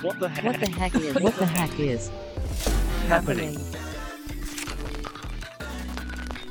What 0.00 0.20
the 0.20 0.28
heck? 0.28 0.44
What 0.44 0.60
the 0.60 0.70
heck 0.70 0.94
is? 0.94 1.14
What 1.20 1.36
the 1.38 1.46
heck 1.46 1.80
is 1.80 2.08
happening? 3.08 3.58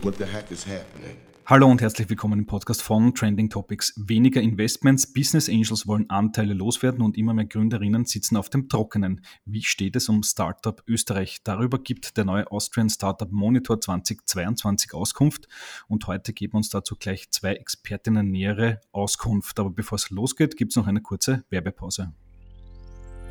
What 0.01 0.17
the 0.17 0.26
heck 0.26 0.51
is 0.51 0.65
happening? 0.65 1.15
Hallo 1.46 1.68
und 1.68 1.79
herzlich 1.79 2.10
willkommen 2.10 2.39
im 2.39 2.46
Podcast 2.46 2.81
von 2.81 3.15
Trending 3.15 3.49
Topics. 3.49 3.94
Weniger 3.96 4.41
Investments, 4.41 5.13
Business 5.13 5.47
Angels 5.47 5.87
wollen 5.87 6.10
Anteile 6.10 6.54
loswerden 6.54 7.01
und 7.01 7.18
immer 7.18 7.33
mehr 7.33 7.46
Gründerinnen 7.46 8.04
sitzen 8.04 8.36
auf 8.36 8.49
dem 8.49 8.68
Trockenen. 8.68 9.22
Wie 9.46 9.64
steht 9.64 9.95
es 9.95 10.09
um 10.09 10.23
Startup 10.23 10.83
Österreich? 10.86 11.37
Darüber 11.45 11.79
gibt 11.79 12.18
der 12.18 12.26
neue 12.26 12.51
Austrian 12.51 12.90
Startup 12.90 13.32
Monitor 13.32 13.79
2022 13.79 14.94
Auskunft 14.94 15.47
und 15.87 16.05
heute 16.08 16.34
geben 16.34 16.58
uns 16.58 16.68
dazu 16.68 16.98
gleich 17.00 17.32
zwei 17.32 17.54
Expertinnen 17.54 18.30
nähere 18.30 18.82
Auskunft. 18.91 19.58
Aber 19.58 19.70
bevor 19.70 19.95
es 19.95 20.09
losgeht, 20.09 20.58
gibt 20.58 20.73
es 20.73 20.76
noch 20.76 20.88
eine 20.88 21.02
kurze 21.02 21.45
Werbepause. 21.50 22.12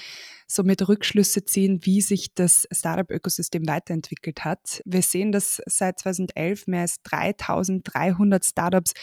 somit 0.47 0.87
Rückschlüsse 0.87 1.45
ziehen, 1.45 1.79
wie 1.83 2.01
sich 2.01 2.33
das 2.33 2.67
Startup-Ökosystem 2.71 3.67
weiterentwickelt 3.67 4.43
hat. 4.43 4.81
Wir 4.85 5.03
sehen, 5.03 5.31
dass 5.31 5.61
seit 5.67 5.99
2011 5.99 6.67
mehr 6.67 6.81
als 6.81 7.01
3300 7.03 8.43
Startups 8.43 8.93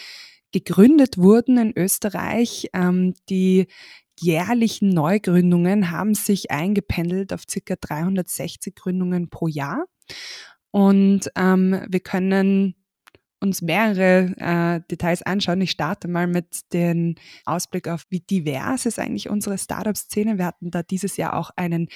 gegründet 0.53 1.19
wurden 1.19 1.57
in 1.59 1.73
Österreich, 1.77 2.69
ähm, 2.73 3.15
die 3.29 3.69
jährlichen 4.21 4.91
Neugründungen 4.91 5.91
haben 5.91 6.15
sich 6.15 6.51
eingependelt 6.51 7.33
auf 7.33 7.45
ca. 7.47 7.75
360 7.81 8.75
Gründungen 8.75 9.31
pro 9.31 9.49
Jahr. 9.49 9.87
Und 10.71 11.31
ähm, 11.37 11.83
wir 11.89 12.01
können 12.01 12.75
uns 13.41 13.63
mehrere 13.63 14.35
äh, 14.37 14.81
Details 14.91 15.23
anschauen. 15.23 15.61
Ich 15.63 15.71
starte 15.71 16.09
mal 16.09 16.27
mit 16.27 16.73
dem 16.73 17.15
Ausblick 17.47 17.89
auf, 17.89 18.05
wie 18.11 18.21
divers 18.21 18.87
ist 18.87 18.99
eigentlich 18.99 19.31
unsere 19.31 19.57
Startup-Szene. 19.57 20.39
Wir 20.39 20.47
hatten 20.47 20.71
da 20.71 20.83
dieses 20.83 21.17
Jahr 21.17 21.35
auch 21.35 21.51
einen 21.57 21.89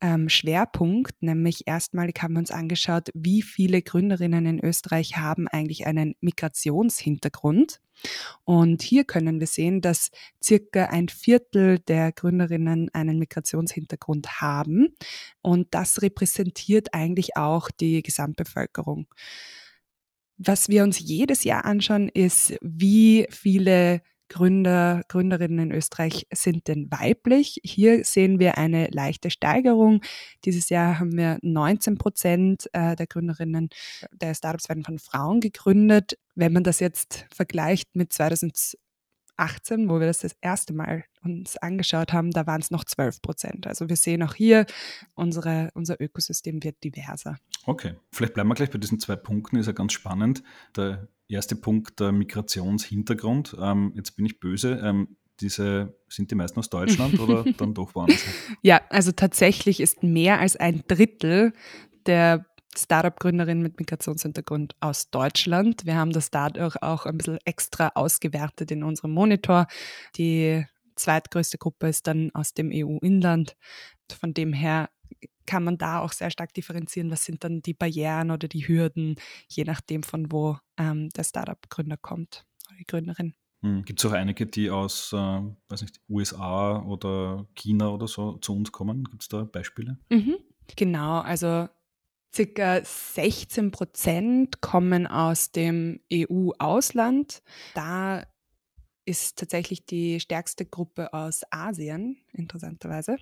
ähm, 0.00 0.28
Schwerpunkt, 0.28 1.22
nämlich 1.22 1.66
erstmalig 1.66 2.22
haben 2.22 2.34
wir 2.34 2.40
uns 2.40 2.50
angeschaut, 2.50 3.10
wie 3.14 3.42
viele 3.42 3.82
Gründerinnen 3.82 4.46
in 4.46 4.64
Österreich 4.64 5.16
haben 5.16 5.48
eigentlich 5.48 5.86
einen 5.86 6.14
Migrationshintergrund. 6.20 7.80
Und 8.44 8.82
hier 8.82 9.04
können 9.04 9.40
wir 9.40 9.46
sehen, 9.46 9.80
dass 9.80 10.10
circa 10.42 10.86
ein 10.86 11.08
Viertel 11.08 11.78
der 11.80 12.12
Gründerinnen 12.12 12.88
einen 12.92 13.18
Migrationshintergrund 13.18 14.40
haben. 14.40 14.94
Und 15.42 15.68
das 15.74 16.00
repräsentiert 16.02 16.94
eigentlich 16.94 17.36
auch 17.36 17.70
die 17.70 18.02
Gesamtbevölkerung. 18.02 19.06
Was 20.38 20.70
wir 20.70 20.84
uns 20.84 20.98
jedes 20.98 21.44
Jahr 21.44 21.66
anschauen, 21.66 22.08
ist, 22.08 22.56
wie 22.62 23.26
viele 23.30 24.00
Gründer, 24.30 25.02
Gründerinnen 25.08 25.70
in 25.70 25.72
Österreich 25.72 26.26
sind 26.32 26.68
denn 26.68 26.90
weiblich. 26.90 27.60
Hier 27.64 28.04
sehen 28.04 28.38
wir 28.38 28.56
eine 28.58 28.86
leichte 28.86 29.28
Steigerung. 29.28 30.02
Dieses 30.44 30.70
Jahr 30.70 31.00
haben 31.00 31.16
wir 31.16 31.38
19 31.42 31.98
Prozent 31.98 32.70
äh, 32.72 32.94
der 32.94 33.08
Gründerinnen 33.08 33.70
der 34.12 34.34
Startups 34.34 34.68
werden 34.68 34.84
von 34.84 35.00
Frauen 35.00 35.40
gegründet. 35.40 36.16
Wenn 36.36 36.52
man 36.52 36.62
das 36.62 36.78
jetzt 36.78 37.26
vergleicht 37.34 37.96
mit 37.96 38.12
2018, 38.12 38.78
wo 39.88 39.98
wir 39.98 40.06
das 40.06 40.20
das 40.20 40.36
erste 40.40 40.74
Mal 40.74 41.04
uns 41.24 41.56
angeschaut 41.56 42.12
haben, 42.12 42.30
da 42.30 42.46
waren 42.46 42.60
es 42.60 42.70
noch 42.70 42.84
12 42.84 43.20
Prozent. 43.22 43.66
Also 43.66 43.88
wir 43.88 43.96
sehen 43.96 44.22
auch 44.22 44.34
hier, 44.34 44.64
unsere, 45.14 45.70
unser 45.74 46.00
Ökosystem 46.00 46.62
wird 46.62 46.84
diverser. 46.84 47.36
Okay, 47.66 47.94
vielleicht 48.12 48.34
bleiben 48.34 48.48
wir 48.48 48.54
gleich 48.54 48.70
bei 48.70 48.78
diesen 48.78 49.00
zwei 49.00 49.16
Punkten, 49.16 49.56
ist 49.56 49.66
ja 49.66 49.72
ganz 49.72 49.92
spannend. 49.92 50.44
Der 50.76 51.08
erste 51.34 51.56
Punkt, 51.56 52.00
der 52.00 52.12
Migrationshintergrund. 52.12 53.56
Ähm, 53.60 53.92
jetzt 53.96 54.16
bin 54.16 54.26
ich 54.26 54.40
böse. 54.40 54.80
Ähm, 54.82 55.16
diese, 55.40 55.96
sind 56.08 56.30
die 56.30 56.34
meisten 56.34 56.58
aus 56.58 56.68
Deutschland 56.68 57.18
oder 57.18 57.44
dann 57.56 57.74
doch 57.74 57.94
woanders? 57.94 58.22
Ja, 58.62 58.80
also 58.90 59.12
tatsächlich 59.12 59.80
ist 59.80 60.02
mehr 60.02 60.40
als 60.40 60.56
ein 60.56 60.82
Drittel 60.86 61.52
der 62.06 62.46
Startup-Gründerinnen 62.76 63.62
mit 63.62 63.78
Migrationshintergrund 63.78 64.76
aus 64.80 65.10
Deutschland. 65.10 65.86
Wir 65.86 65.96
haben 65.96 66.12
das 66.12 66.30
dadurch 66.30 66.80
auch 66.82 67.06
ein 67.06 67.18
bisschen 67.18 67.38
extra 67.44 67.92
ausgewertet 67.94 68.70
in 68.70 68.84
unserem 68.84 69.12
Monitor. 69.12 69.66
Die 70.16 70.64
zweitgrößte 70.94 71.58
Gruppe 71.58 71.88
ist 71.88 72.06
dann 72.06 72.30
aus 72.32 72.54
dem 72.54 72.70
EU-Inland. 72.72 73.56
Von 74.20 74.34
dem 74.34 74.52
her 74.52 74.90
kann 75.50 75.64
man 75.64 75.78
da 75.78 75.98
auch 75.98 76.12
sehr 76.12 76.30
stark 76.30 76.54
differenzieren, 76.54 77.10
was 77.10 77.24
sind 77.24 77.42
dann 77.42 77.60
die 77.60 77.74
Barrieren 77.74 78.30
oder 78.30 78.46
die 78.46 78.68
Hürden, 78.68 79.16
je 79.48 79.64
nachdem 79.64 80.04
von 80.04 80.30
wo 80.30 80.56
ähm, 80.78 81.08
der 81.08 81.24
Startup-Gründer 81.24 81.96
kommt 81.96 82.46
oder 82.68 82.76
die 82.78 82.84
Gründerin. 82.84 83.34
Hm. 83.62 83.82
Gibt 83.84 83.98
es 83.98 84.06
auch 84.06 84.12
einige, 84.12 84.46
die 84.46 84.70
aus 84.70 85.12
äh, 85.12 85.16
weiß 85.16 85.82
nicht, 85.82 86.00
USA 86.08 86.80
oder 86.84 87.48
China 87.56 87.88
oder 87.88 88.06
so 88.06 88.38
zu 88.38 88.54
uns 88.54 88.70
kommen? 88.70 89.02
Gibt 89.02 89.22
es 89.22 89.28
da 89.28 89.42
Beispiele? 89.42 89.98
Mhm. 90.08 90.36
Genau, 90.76 91.18
also 91.18 91.68
circa 92.32 92.84
16 92.84 93.72
Prozent 93.72 94.60
kommen 94.60 95.08
aus 95.08 95.50
dem 95.50 95.98
EU-Ausland. 96.12 97.42
Da 97.74 98.22
ist 99.04 99.36
tatsächlich 99.36 99.84
die 99.84 100.20
stärkste 100.20 100.64
Gruppe 100.64 101.12
aus 101.12 101.42
Asien, 101.50 102.18
interessanterweise. 102.32 103.16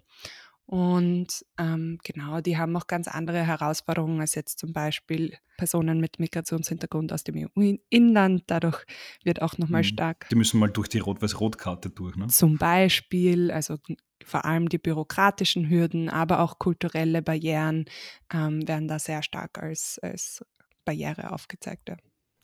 Und 0.70 1.46
ähm, 1.56 1.98
genau, 2.04 2.42
die 2.42 2.58
haben 2.58 2.76
auch 2.76 2.86
ganz 2.86 3.08
andere 3.08 3.42
Herausforderungen 3.42 4.20
als 4.20 4.34
jetzt 4.34 4.58
zum 4.58 4.74
Beispiel 4.74 5.34
Personen 5.56 5.98
mit 5.98 6.18
Migrationshintergrund 6.18 7.10
aus 7.10 7.24
dem 7.24 7.48
EU-Inland. 7.56 8.42
Dadurch 8.48 8.84
wird 9.24 9.40
auch 9.40 9.56
nochmal 9.56 9.80
mhm. 9.80 9.86
stark. 9.86 10.28
Die 10.28 10.34
müssen 10.34 10.60
mal 10.60 10.68
durch 10.68 10.88
die 10.88 10.98
Rot-Weiß-Rot-Karte 10.98 11.88
durch, 11.88 12.16
ne? 12.16 12.26
Zum 12.26 12.58
Beispiel, 12.58 13.50
also 13.50 13.76
vor 14.22 14.44
allem 14.44 14.68
die 14.68 14.76
bürokratischen 14.76 15.70
Hürden, 15.70 16.10
aber 16.10 16.40
auch 16.40 16.58
kulturelle 16.58 17.22
Barrieren 17.22 17.86
ähm, 18.30 18.68
werden 18.68 18.88
da 18.88 18.98
sehr 18.98 19.22
stark 19.22 19.56
als, 19.56 19.98
als 20.03 20.44
Barriere 20.84 21.32
aufgezeigt. 21.32 21.88
Ja. 21.88 21.97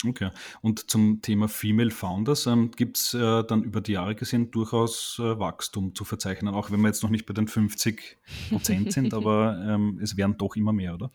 Okay. 0.06 0.30
Und 0.60 0.90
zum 0.90 1.22
Thema 1.22 1.48
Female 1.48 1.90
Founders 1.90 2.46
ähm, 2.46 2.70
gibt 2.72 2.98
es 2.98 3.14
äh, 3.14 3.44
dann 3.44 3.62
über 3.62 3.80
die 3.80 3.92
Jahre 3.92 4.14
gesehen 4.14 4.50
durchaus 4.50 5.18
äh, 5.18 5.38
Wachstum 5.38 5.94
zu 5.94 6.04
verzeichnen, 6.04 6.54
auch 6.54 6.70
wenn 6.70 6.80
wir 6.80 6.88
jetzt 6.88 7.02
noch 7.02 7.10
nicht 7.10 7.26
bei 7.26 7.34
den 7.34 7.48
50 7.48 8.18
Prozent 8.50 8.92
sind, 8.92 9.14
aber 9.14 9.64
ähm, 9.66 9.98
es 10.02 10.16
werden 10.16 10.36
doch 10.38 10.56
immer 10.56 10.72
mehr, 10.72 10.94
oder? 10.94 11.10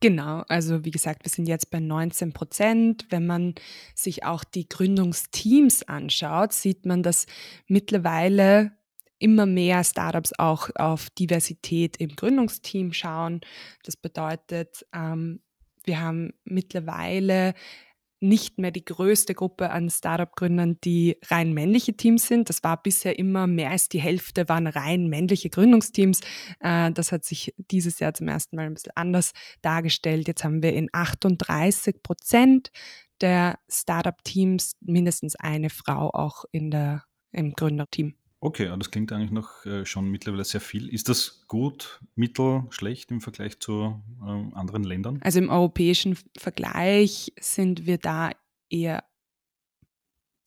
Genau, 0.00 0.44
also 0.48 0.84
wie 0.84 0.92
gesagt, 0.92 1.24
wir 1.24 1.30
sind 1.30 1.48
jetzt 1.48 1.70
bei 1.70 1.80
19 1.80 2.32
Prozent. 2.32 3.06
Wenn 3.10 3.26
man 3.26 3.54
sich 3.96 4.24
auch 4.24 4.44
die 4.44 4.68
Gründungsteams 4.68 5.82
anschaut, 5.88 6.52
sieht 6.52 6.86
man, 6.86 7.02
dass 7.02 7.26
mittlerweile 7.66 8.72
immer 9.18 9.46
mehr 9.46 9.82
Startups 9.82 10.32
auch 10.38 10.70
auf 10.76 11.10
Diversität 11.10 11.96
im 11.96 12.14
Gründungsteam 12.14 12.92
schauen. 12.92 13.40
Das 13.82 13.96
bedeutet, 13.96 14.86
ähm, 14.92 15.40
wir 15.82 16.00
haben 16.00 16.32
mittlerweile 16.44 17.54
nicht 18.20 18.58
mehr 18.58 18.70
die 18.70 18.84
größte 18.84 19.34
Gruppe 19.34 19.70
an 19.70 19.90
Startup-Gründern, 19.90 20.78
die 20.82 21.18
rein 21.26 21.52
männliche 21.52 21.96
Teams 21.96 22.26
sind. 22.26 22.48
Das 22.48 22.62
war 22.64 22.82
bisher 22.82 23.18
immer 23.18 23.46
mehr 23.46 23.70
als 23.70 23.88
die 23.88 24.00
Hälfte 24.00 24.48
waren 24.48 24.66
rein 24.66 25.08
männliche 25.08 25.50
Gründungsteams. 25.50 26.20
Äh, 26.60 26.92
das 26.92 27.12
hat 27.12 27.24
sich 27.24 27.54
dieses 27.70 28.00
Jahr 28.00 28.14
zum 28.14 28.28
ersten 28.28 28.56
Mal 28.56 28.66
ein 28.66 28.74
bisschen 28.74 28.96
anders 28.96 29.32
dargestellt. 29.62 30.28
Jetzt 30.28 30.44
haben 30.44 30.62
wir 30.62 30.72
in 30.72 30.88
38 30.92 32.02
Prozent 32.02 32.70
der 33.20 33.58
Startup-Teams 33.68 34.76
mindestens 34.80 35.36
eine 35.36 35.70
Frau 35.70 36.10
auch 36.10 36.44
in 36.52 36.70
der, 36.70 37.04
im 37.32 37.52
Gründerteam. 37.52 38.17
Okay, 38.40 38.72
das 38.78 38.90
klingt 38.92 39.10
eigentlich 39.10 39.32
noch 39.32 39.66
äh, 39.66 39.84
schon 39.84 40.10
mittlerweile 40.10 40.44
sehr 40.44 40.60
viel. 40.60 40.88
Ist 40.88 41.08
das 41.08 41.44
gut, 41.48 42.00
mittel, 42.14 42.62
schlecht 42.70 43.10
im 43.10 43.20
Vergleich 43.20 43.58
zu 43.58 44.00
äh, 44.22 44.54
anderen 44.54 44.84
Ländern? 44.84 45.18
Also 45.22 45.40
im 45.40 45.50
europäischen 45.50 46.16
Vergleich 46.36 47.32
sind 47.40 47.86
wir 47.86 47.98
da 47.98 48.30
eher 48.70 49.02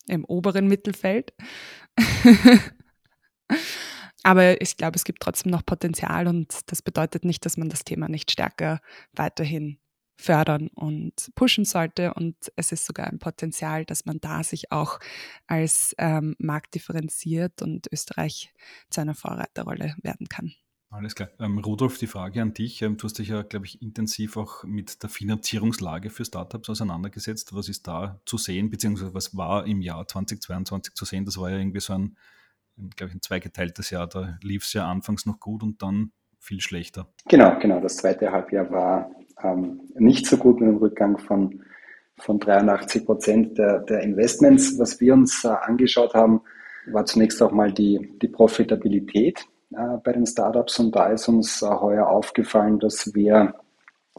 im 0.06 0.24
oberen 0.24 0.68
Mittelfeld. 0.68 1.34
Aber 4.22 4.60
ich 4.62 4.76
glaube, 4.76 4.96
es 4.96 5.04
gibt 5.04 5.20
trotzdem 5.20 5.50
noch 5.50 5.66
Potenzial 5.66 6.28
und 6.28 6.70
das 6.70 6.80
bedeutet 6.80 7.24
nicht, 7.24 7.44
dass 7.44 7.58
man 7.58 7.68
das 7.68 7.84
Thema 7.84 8.08
nicht 8.08 8.30
stärker 8.30 8.80
weiterhin 9.12 9.78
fördern 10.22 10.68
und 10.68 11.30
pushen 11.34 11.64
sollte. 11.64 12.14
Und 12.14 12.36
es 12.56 12.72
ist 12.72 12.86
sogar 12.86 13.08
ein 13.08 13.18
Potenzial, 13.18 13.84
dass 13.84 14.06
man 14.06 14.20
da 14.20 14.42
sich 14.42 14.72
auch 14.72 14.98
als 15.46 15.94
ähm, 15.98 16.36
Markt 16.38 16.74
differenziert 16.74 17.60
und 17.62 17.88
Österreich 17.92 18.52
zu 18.90 19.00
einer 19.00 19.14
Vorreiterrolle 19.14 19.96
werden 20.02 20.28
kann. 20.28 20.52
Alles 20.92 21.14
klar. 21.14 21.30
Ähm, 21.40 21.56
Rudolf, 21.58 21.96
die 21.96 22.06
Frage 22.06 22.42
an 22.42 22.52
dich. 22.52 22.82
Ähm, 22.82 22.98
du 22.98 23.04
hast 23.04 23.18
dich 23.18 23.28
ja, 23.28 23.42
glaube 23.42 23.64
ich, 23.64 23.80
intensiv 23.80 24.36
auch 24.36 24.62
mit 24.64 25.02
der 25.02 25.08
Finanzierungslage 25.08 26.10
für 26.10 26.24
Startups 26.24 26.68
auseinandergesetzt. 26.68 27.54
Was 27.54 27.70
ist 27.70 27.88
da 27.88 28.20
zu 28.26 28.36
sehen, 28.36 28.68
beziehungsweise 28.68 29.14
was 29.14 29.34
war 29.34 29.66
im 29.66 29.80
Jahr 29.80 30.06
2022 30.06 30.94
zu 30.94 31.06
sehen? 31.06 31.24
Das 31.24 31.38
war 31.38 31.50
ja 31.50 31.56
irgendwie 31.56 31.80
so 31.80 31.94
ein, 31.94 32.16
glaube 32.94 33.08
ich, 33.08 33.14
ein 33.16 33.22
zweigeteiltes 33.22 33.88
Jahr. 33.88 34.06
Da 34.06 34.38
lief 34.42 34.64
es 34.64 34.74
ja 34.74 34.86
anfangs 34.86 35.24
noch 35.24 35.40
gut 35.40 35.62
und 35.62 35.80
dann 35.80 36.12
viel 36.38 36.60
schlechter. 36.60 37.08
Genau, 37.26 37.58
genau. 37.58 37.80
Das 37.80 37.96
zweite 37.96 38.30
Halbjahr 38.30 38.70
war 38.70 39.10
ähm, 39.42 39.80
nicht 39.94 40.26
so 40.26 40.36
gut 40.36 40.60
mit 40.60 40.68
einem 40.68 40.78
Rückgang 40.78 41.18
von, 41.18 41.62
von 42.18 42.38
83 42.38 43.04
Prozent 43.04 43.58
der, 43.58 43.80
der 43.80 44.00
Investments. 44.00 44.78
Was 44.78 45.00
wir 45.00 45.14
uns 45.14 45.44
äh, 45.44 45.48
angeschaut 45.48 46.14
haben, 46.14 46.42
war 46.86 47.04
zunächst 47.04 47.42
auch 47.42 47.52
mal 47.52 47.72
die, 47.72 48.16
die 48.20 48.28
Profitabilität 48.28 49.44
äh, 49.72 49.96
bei 50.02 50.12
den 50.12 50.26
Startups 50.26 50.78
und 50.78 50.94
da 50.94 51.06
ist 51.06 51.28
uns 51.28 51.62
äh, 51.62 51.66
heuer 51.66 52.08
aufgefallen, 52.08 52.78
dass 52.78 53.14
wir 53.14 53.54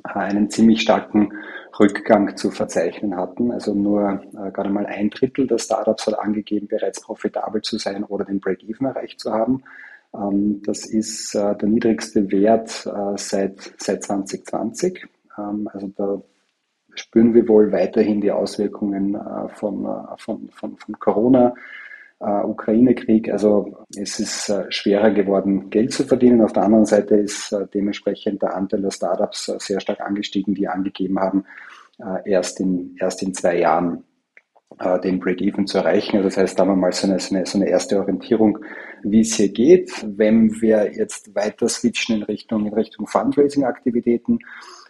äh, 0.06 0.20
einen 0.20 0.50
ziemlich 0.50 0.82
starken 0.82 1.34
Rückgang 1.80 2.38
zu 2.38 2.52
verzeichnen 2.52 3.16
hatten. 3.16 3.52
Also 3.52 3.74
nur 3.74 4.22
äh, 4.34 4.52
gerade 4.52 4.70
mal 4.70 4.86
ein 4.86 5.10
Drittel 5.10 5.48
der 5.48 5.58
Startups 5.58 6.08
hat 6.08 6.20
angegeben, 6.20 6.68
bereits 6.68 7.02
profitabel 7.02 7.62
zu 7.62 7.78
sein 7.78 8.04
oder 8.04 8.26
den 8.26 8.40
Break-Even 8.40 8.88
erreicht 8.88 9.20
zu 9.20 9.34
haben. 9.34 9.64
Ähm, 10.16 10.62
das 10.66 10.86
ist 10.86 11.36
äh, 11.36 11.56
der 11.56 11.70
niedrigste 11.70 12.32
Wert 12.32 12.86
äh, 12.86 13.18
seit, 13.18 13.74
seit 13.78 14.04
2020. 14.04 15.08
Ähm, 15.38 15.70
also 15.72 15.88
da 15.96 16.22
spüren 16.96 17.34
wir 17.34 17.48
wohl 17.48 17.72
weiterhin 17.72 18.22
die 18.22 18.32
Auswirkungen 18.32 19.16
äh, 19.16 19.50
von, 19.50 19.88
von, 20.18 20.50
von, 20.52 20.78
von 20.78 21.00
Corona. 21.00 21.54
Ukraine-Krieg. 22.26 23.30
Also 23.34 23.86
es 23.98 24.18
ist 24.18 24.50
schwerer 24.70 25.12
geworden, 25.12 25.70
Geld 25.70 25.92
zu 25.92 26.06
verdienen. 26.06 26.42
Auf 26.42 26.54
der 26.54 26.64
anderen 26.64 26.86
Seite 26.86 27.16
ist 27.16 27.54
dementsprechend 27.74 28.42
der 28.42 28.56
Anteil 28.56 28.82
der 28.82 28.92
Startups 28.92 29.52
sehr 29.60 29.82
stark 29.82 30.00
angestiegen, 30.00 30.54
die 30.54 30.70
angegeben 30.70 31.20
haben, 31.20 31.44
erst 32.24 32.62
in, 32.62 32.96
erst 32.98 33.24
in 33.24 33.34
zwei 33.34 33.58
Jahren 33.58 34.06
den 35.04 35.20
Break-Even 35.20 35.68
zu 35.68 35.78
erreichen. 35.78 36.18
Also 36.18 36.30
das 36.30 36.38
heißt, 36.38 36.58
da 36.58 36.64
haben 36.64 36.70
wir 36.70 36.76
mal 36.76 36.92
so 36.92 37.08
eine, 37.08 37.20
so 37.20 37.58
eine, 37.58 37.68
erste 37.68 38.00
Orientierung, 38.00 38.60
wie 39.04 39.22
es 39.22 39.36
hier 39.36 39.50
geht. 39.50 39.92
Wenn 40.06 40.62
wir 40.62 40.94
jetzt 40.94 41.36
weiter 41.36 41.70
switchen 41.70 42.18
in 42.18 42.24
Richtung, 42.24 42.66
in 42.66 42.74
Richtung 42.74 43.08
Fundraising-Aktivitäten, 43.08 44.40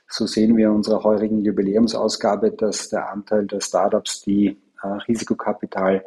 so 0.08 0.28
sehen 0.28 0.56
wir 0.58 0.68
in 0.68 0.76
unserer 0.76 1.04
heurigen 1.04 1.44
Jubiläumsausgabe, 1.44 2.52
dass 2.52 2.90
der 2.90 3.10
Anteil 3.10 3.48
der 3.48 3.62
Startups, 3.62 4.22
die 4.22 4.58
äh, 4.84 4.88
Risikokapital 5.08 6.04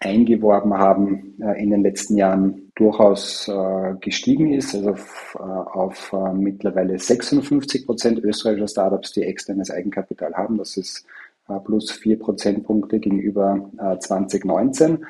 eingeworben 0.00 0.74
haben, 0.74 1.34
äh, 1.40 1.60
in 1.60 1.70
den 1.70 1.82
letzten 1.82 2.16
Jahren 2.16 2.70
durchaus 2.76 3.48
äh, 3.48 3.94
gestiegen 4.00 4.52
ist, 4.52 4.74
also 4.74 4.90
auf, 4.90 5.36
äh, 5.38 5.42
auf 5.42 6.12
äh, 6.12 6.32
mittlerweile 6.34 6.98
56 6.98 7.84
Prozent 7.84 8.22
österreichischer 8.22 8.68
Startups, 8.68 9.12
die 9.12 9.24
externes 9.24 9.70
Eigenkapital 9.72 10.34
haben. 10.34 10.56
Das 10.56 10.76
ist 10.76 11.00
äh, 11.00 11.17
plus 11.64 11.90
vier 11.90 12.18
Prozentpunkte 12.18 12.98
gegenüber 12.98 13.70
2019. 14.00 15.04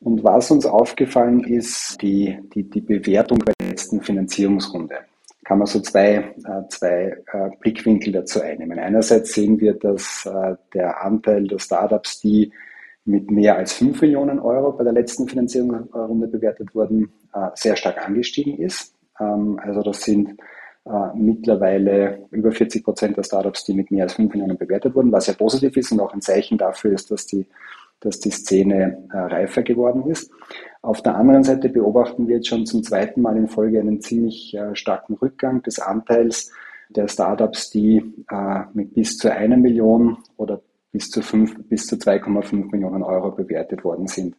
Und 0.00 0.24
was 0.24 0.50
uns 0.50 0.66
aufgefallen 0.66 1.44
ist, 1.44 2.00
die, 2.02 2.38
die, 2.54 2.68
die 2.68 2.80
Bewertung 2.80 3.38
bei 3.38 3.52
der 3.60 3.68
letzten 3.68 4.00
Finanzierungsrunde. 4.00 4.96
Kann 5.44 5.58
man 5.58 5.66
so 5.66 5.80
zwei, 5.80 6.14
äh, 6.14 6.68
zwei 6.68 7.16
äh, 7.32 7.50
Blickwinkel 7.60 8.12
dazu 8.12 8.40
einnehmen. 8.40 8.78
Einerseits 8.78 9.32
sehen 9.32 9.60
wir, 9.60 9.74
dass 9.74 10.26
äh, 10.26 10.56
der 10.74 11.02
Anteil 11.04 11.46
der 11.46 11.58
Startups, 11.58 12.20
die 12.20 12.52
mit 13.04 13.30
mehr 13.30 13.56
als 13.56 13.72
5 13.74 14.00
Millionen 14.02 14.38
Euro 14.38 14.72
bei 14.72 14.84
der 14.84 14.92
letzten 14.92 15.28
Finanzierungsrunde 15.28 16.28
bewertet 16.28 16.74
wurden, 16.74 17.12
äh, 17.34 17.48
sehr 17.54 17.76
stark 17.76 18.06
angestiegen 18.06 18.58
ist. 18.58 18.94
Ähm, 19.20 19.58
also 19.62 19.82
das 19.82 20.02
sind 20.02 20.36
äh, 20.84 21.14
mittlerweile 21.14 22.26
über 22.30 22.52
40 22.52 22.84
Prozent 22.84 23.16
der 23.16 23.24
Startups, 23.24 23.64
die 23.64 23.74
mit 23.74 23.90
mehr 23.90 24.04
als 24.04 24.14
5 24.14 24.32
Millionen 24.32 24.58
bewertet 24.58 24.94
wurden, 24.94 25.12
was 25.12 25.26
ja 25.26 25.34
positiv 25.34 25.76
ist 25.76 25.92
und 25.92 26.00
auch 26.00 26.12
ein 26.12 26.20
Zeichen 26.20 26.58
dafür 26.58 26.92
ist, 26.92 27.10
dass 27.10 27.26
die 27.26 27.46
dass 28.02 28.18
die 28.18 28.30
Szene 28.30 29.08
äh, 29.12 29.16
reifer 29.16 29.62
geworden 29.62 30.10
ist. 30.10 30.30
Auf 30.82 31.02
der 31.02 31.14
anderen 31.14 31.44
Seite 31.44 31.68
beobachten 31.68 32.26
wir 32.26 32.36
jetzt 32.36 32.48
schon 32.48 32.66
zum 32.66 32.82
zweiten 32.82 33.22
Mal 33.22 33.36
in 33.36 33.48
Folge 33.48 33.80
einen 33.80 34.00
ziemlich 34.00 34.54
äh, 34.54 34.74
starken 34.74 35.14
Rückgang 35.14 35.62
des 35.62 35.78
Anteils 35.78 36.50
der 36.88 37.08
Startups, 37.08 37.70
die 37.70 37.98
äh, 38.28 38.60
mit 38.74 38.94
bis 38.94 39.16
zu 39.16 39.32
einer 39.32 39.56
Million 39.56 40.18
oder 40.36 40.60
bis 40.90 41.10
zu, 41.10 41.22
fünf, 41.22 41.56
bis 41.68 41.86
zu 41.86 41.96
2,5 41.96 42.70
Millionen 42.70 43.02
Euro 43.02 43.30
bewertet 43.30 43.84
worden 43.84 44.08
sind. 44.08 44.36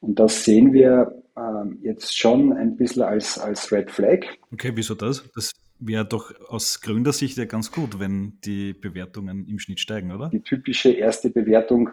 Und 0.00 0.18
das 0.18 0.44
sehen 0.44 0.72
wir 0.72 1.22
äh, 1.36 1.40
jetzt 1.82 2.16
schon 2.16 2.52
ein 2.52 2.76
bisschen 2.76 3.02
als, 3.02 3.38
als 3.38 3.70
Red 3.70 3.90
Flag. 3.90 4.20
Okay, 4.52 4.72
wieso 4.74 4.94
das? 4.94 5.22
Das 5.34 5.52
wäre 5.78 6.04
doch 6.04 6.32
aus 6.48 6.80
Gründersicht 6.80 7.36
ja 7.38 7.44
ganz 7.44 7.70
gut, 7.70 7.98
wenn 7.98 8.38
die 8.44 8.72
Bewertungen 8.72 9.46
im 9.48 9.58
Schnitt 9.58 9.80
steigen, 9.80 10.12
oder? 10.12 10.28
Die 10.30 10.40
typische 10.40 10.90
erste 10.90 11.30
Bewertung 11.30 11.90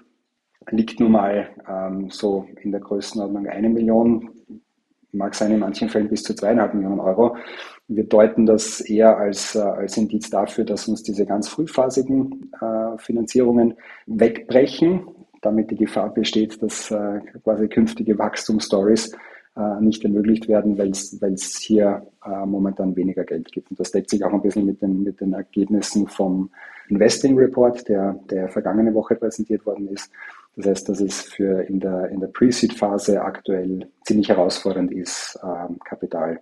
liegt 0.72 1.00
nun 1.00 1.12
mal 1.12 1.50
ähm, 1.68 2.10
so 2.10 2.48
in 2.62 2.72
der 2.72 2.82
Größenordnung 2.82 3.48
eine 3.48 3.70
Million, 3.70 4.30
mag 5.12 5.36
sein 5.36 5.52
in 5.52 5.60
manchen 5.60 5.90
Fällen 5.90 6.10
bis 6.10 6.24
zu 6.24 6.34
zweieinhalb 6.34 6.74
Millionen 6.74 7.00
Euro. 7.00 7.36
Wir 7.88 8.06
deuten 8.06 8.46
das 8.46 8.82
eher 8.82 9.18
als, 9.18 9.56
äh, 9.56 9.60
als 9.60 9.98
Indiz 9.98 10.30
dafür, 10.30 10.64
dass 10.64 10.88
uns 10.88 11.04
diese 11.04 11.26
ganz 11.26 11.48
frühphasigen 11.50 12.52
äh, 12.60 12.98
Finanzierungen 12.98 13.76
wegbrechen, 14.08 15.08
damit 15.42 15.70
die 15.72 15.76
Gefahr 15.76 16.14
besteht, 16.14 16.62
dass 16.64 16.90
äh, 16.90 17.20
quasi 17.44 17.68
künftige 17.68 18.18
Wachstumsstories 18.18 19.16
äh, 19.56 19.82
nicht 19.82 20.04
ermöglicht 20.04 20.48
werden, 20.48 20.78
weil 20.78 20.90
es 20.90 21.60
hier 21.60 22.08
äh, 22.26 22.46
momentan 22.46 22.96
weniger 22.96 23.24
Geld 23.24 23.52
gibt. 23.52 23.70
Und 23.70 23.80
das 23.80 23.92
deckt 23.92 24.10
sich 24.10 24.24
auch 24.24 24.34
ein 24.34 24.42
bisschen 24.42 24.66
mit 24.66 24.82
den, 24.82 25.04
mit 25.04 25.22
den 25.22 25.34
Ergebnissen 25.34 26.08
vom 26.08 26.50
Investing 26.90 27.38
Report, 27.38 27.88
der, 27.88 28.14
der 28.32 28.50
vergangene 28.50 28.94
Woche 28.96 29.16
präsentiert 29.16 29.66
worden 29.66 29.88
ist. 29.90 30.12
Das 30.56 30.66
heißt, 30.66 30.90
dass 30.90 31.02
es 31.02 31.22
für 31.22 31.62
in 31.62 31.80
der, 31.80 32.10
in 32.10 32.20
der 32.20 32.28
Pre-Seed-Phase 32.28 33.22
aktuell 33.22 33.90
ziemlich 34.06 34.30
herausfordernd 34.30 34.92
ist, 34.92 35.40
ähm, 35.44 35.80
Kapital 35.86 36.40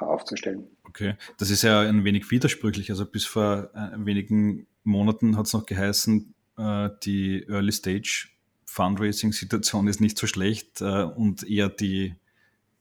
äh, 0.00 0.04
aufzustellen. 0.04 0.64
Okay, 0.84 1.14
das 1.38 1.50
ist 1.50 1.62
ja 1.62 1.80
ein 1.80 2.04
wenig 2.04 2.30
widersprüchlich. 2.30 2.90
Also 2.90 3.06
bis 3.06 3.24
vor 3.24 3.70
äh, 3.74 3.96
wenigen 3.96 4.66
Monaten 4.84 5.36
hat 5.36 5.46
es 5.46 5.52
noch 5.52 5.66
geheißen, 5.66 6.34
äh, 6.58 6.90
die 7.02 7.44
Early 7.48 7.72
Stage 7.72 8.28
Fundraising-Situation 8.66 9.86
ist 9.86 10.00
nicht 10.00 10.16
so 10.16 10.26
schlecht 10.26 10.80
und 10.80 11.46
eher 11.46 11.68
die 11.68 12.14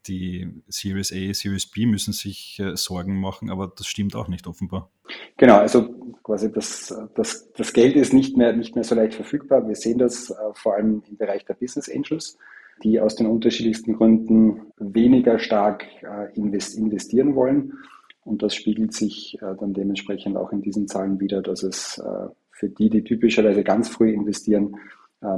die 0.08 0.50
Series 0.68 1.12
A, 1.12 1.34
Series 1.34 1.68
B 1.68 1.86
müssen 1.86 2.14
sich 2.14 2.60
äh, 2.60 2.76
Sorgen 2.76 3.20
machen, 3.20 3.50
aber 3.50 3.72
das 3.76 3.88
stimmt 3.88 4.16
auch 4.16 4.28
nicht 4.28 4.48
offenbar. 4.48 4.90
Genau, 5.38 5.58
also 5.58 5.90
quasi 6.24 6.52
das, 6.52 6.96
das, 7.16 7.52
das 7.54 7.74
Geld 7.74 7.96
ist 7.96 8.14
nicht 8.14 8.38
mehr, 8.38 8.54
nicht 8.54 8.76
mehr 8.76 8.84
so 8.84 8.96
leicht 8.96 9.14
verfügbar. 9.14 9.68
Wir 9.68 9.76
sehen 9.76 9.98
das 9.98 10.30
äh, 10.30 10.34
vor 10.54 10.76
allem 10.76 11.04
im 11.10 11.18
Bereich 11.18 11.46
der 11.46 11.54
Business 11.54 11.90
Angels, 11.90 12.38
die 12.84 13.00
aus 13.00 13.16
den 13.16 13.28
unterschiedlichsten 13.28 13.96
Gründen 13.96 14.62
weniger 14.78 15.40
stark 15.40 15.86
äh, 16.02 16.34
invest, 16.36 16.78
investieren 16.78 17.36
wollen. 17.36 17.74
Und 18.24 18.44
das 18.44 18.56
spiegelt 18.56 18.94
sich 18.94 19.38
äh, 19.42 19.56
dann 19.60 19.74
dementsprechend 19.74 20.38
auch 20.38 20.52
in 20.52 20.62
diesen 20.62 20.88
Zahlen 20.88 21.20
wieder, 21.20 21.42
dass 21.42 21.64
es 21.64 21.98
äh, 21.98 22.28
für 22.52 22.70
die, 22.70 22.90
die 22.90 23.04
typischerweise 23.04 23.64
ganz 23.64 23.90
früh 23.90 24.12
investieren, 24.12 24.76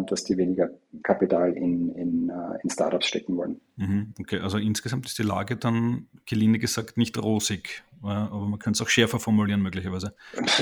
dass 0.07 0.23
die 0.23 0.37
weniger 0.37 0.69
Kapital 1.03 1.53
in, 1.53 1.93
in, 1.95 2.29
äh, 2.29 2.59
in 2.63 2.69
Startups 2.69 3.05
stecken 3.05 3.35
wollen. 3.35 3.59
Mhm, 3.75 4.13
okay, 4.19 4.39
also 4.39 4.57
insgesamt 4.57 5.05
ist 5.05 5.19
die 5.19 5.23
Lage 5.23 5.57
dann, 5.57 6.07
gelinde 6.25 6.57
gesagt, 6.57 6.95
nicht 6.95 7.21
rosig, 7.21 7.83
äh, 8.01 8.07
aber 8.07 8.47
man 8.47 8.59
könnte 8.59 8.77
es 8.77 8.81
auch 8.81 8.89
schärfer 8.89 9.19
formulieren 9.19 9.61
möglicherweise. 9.61 10.15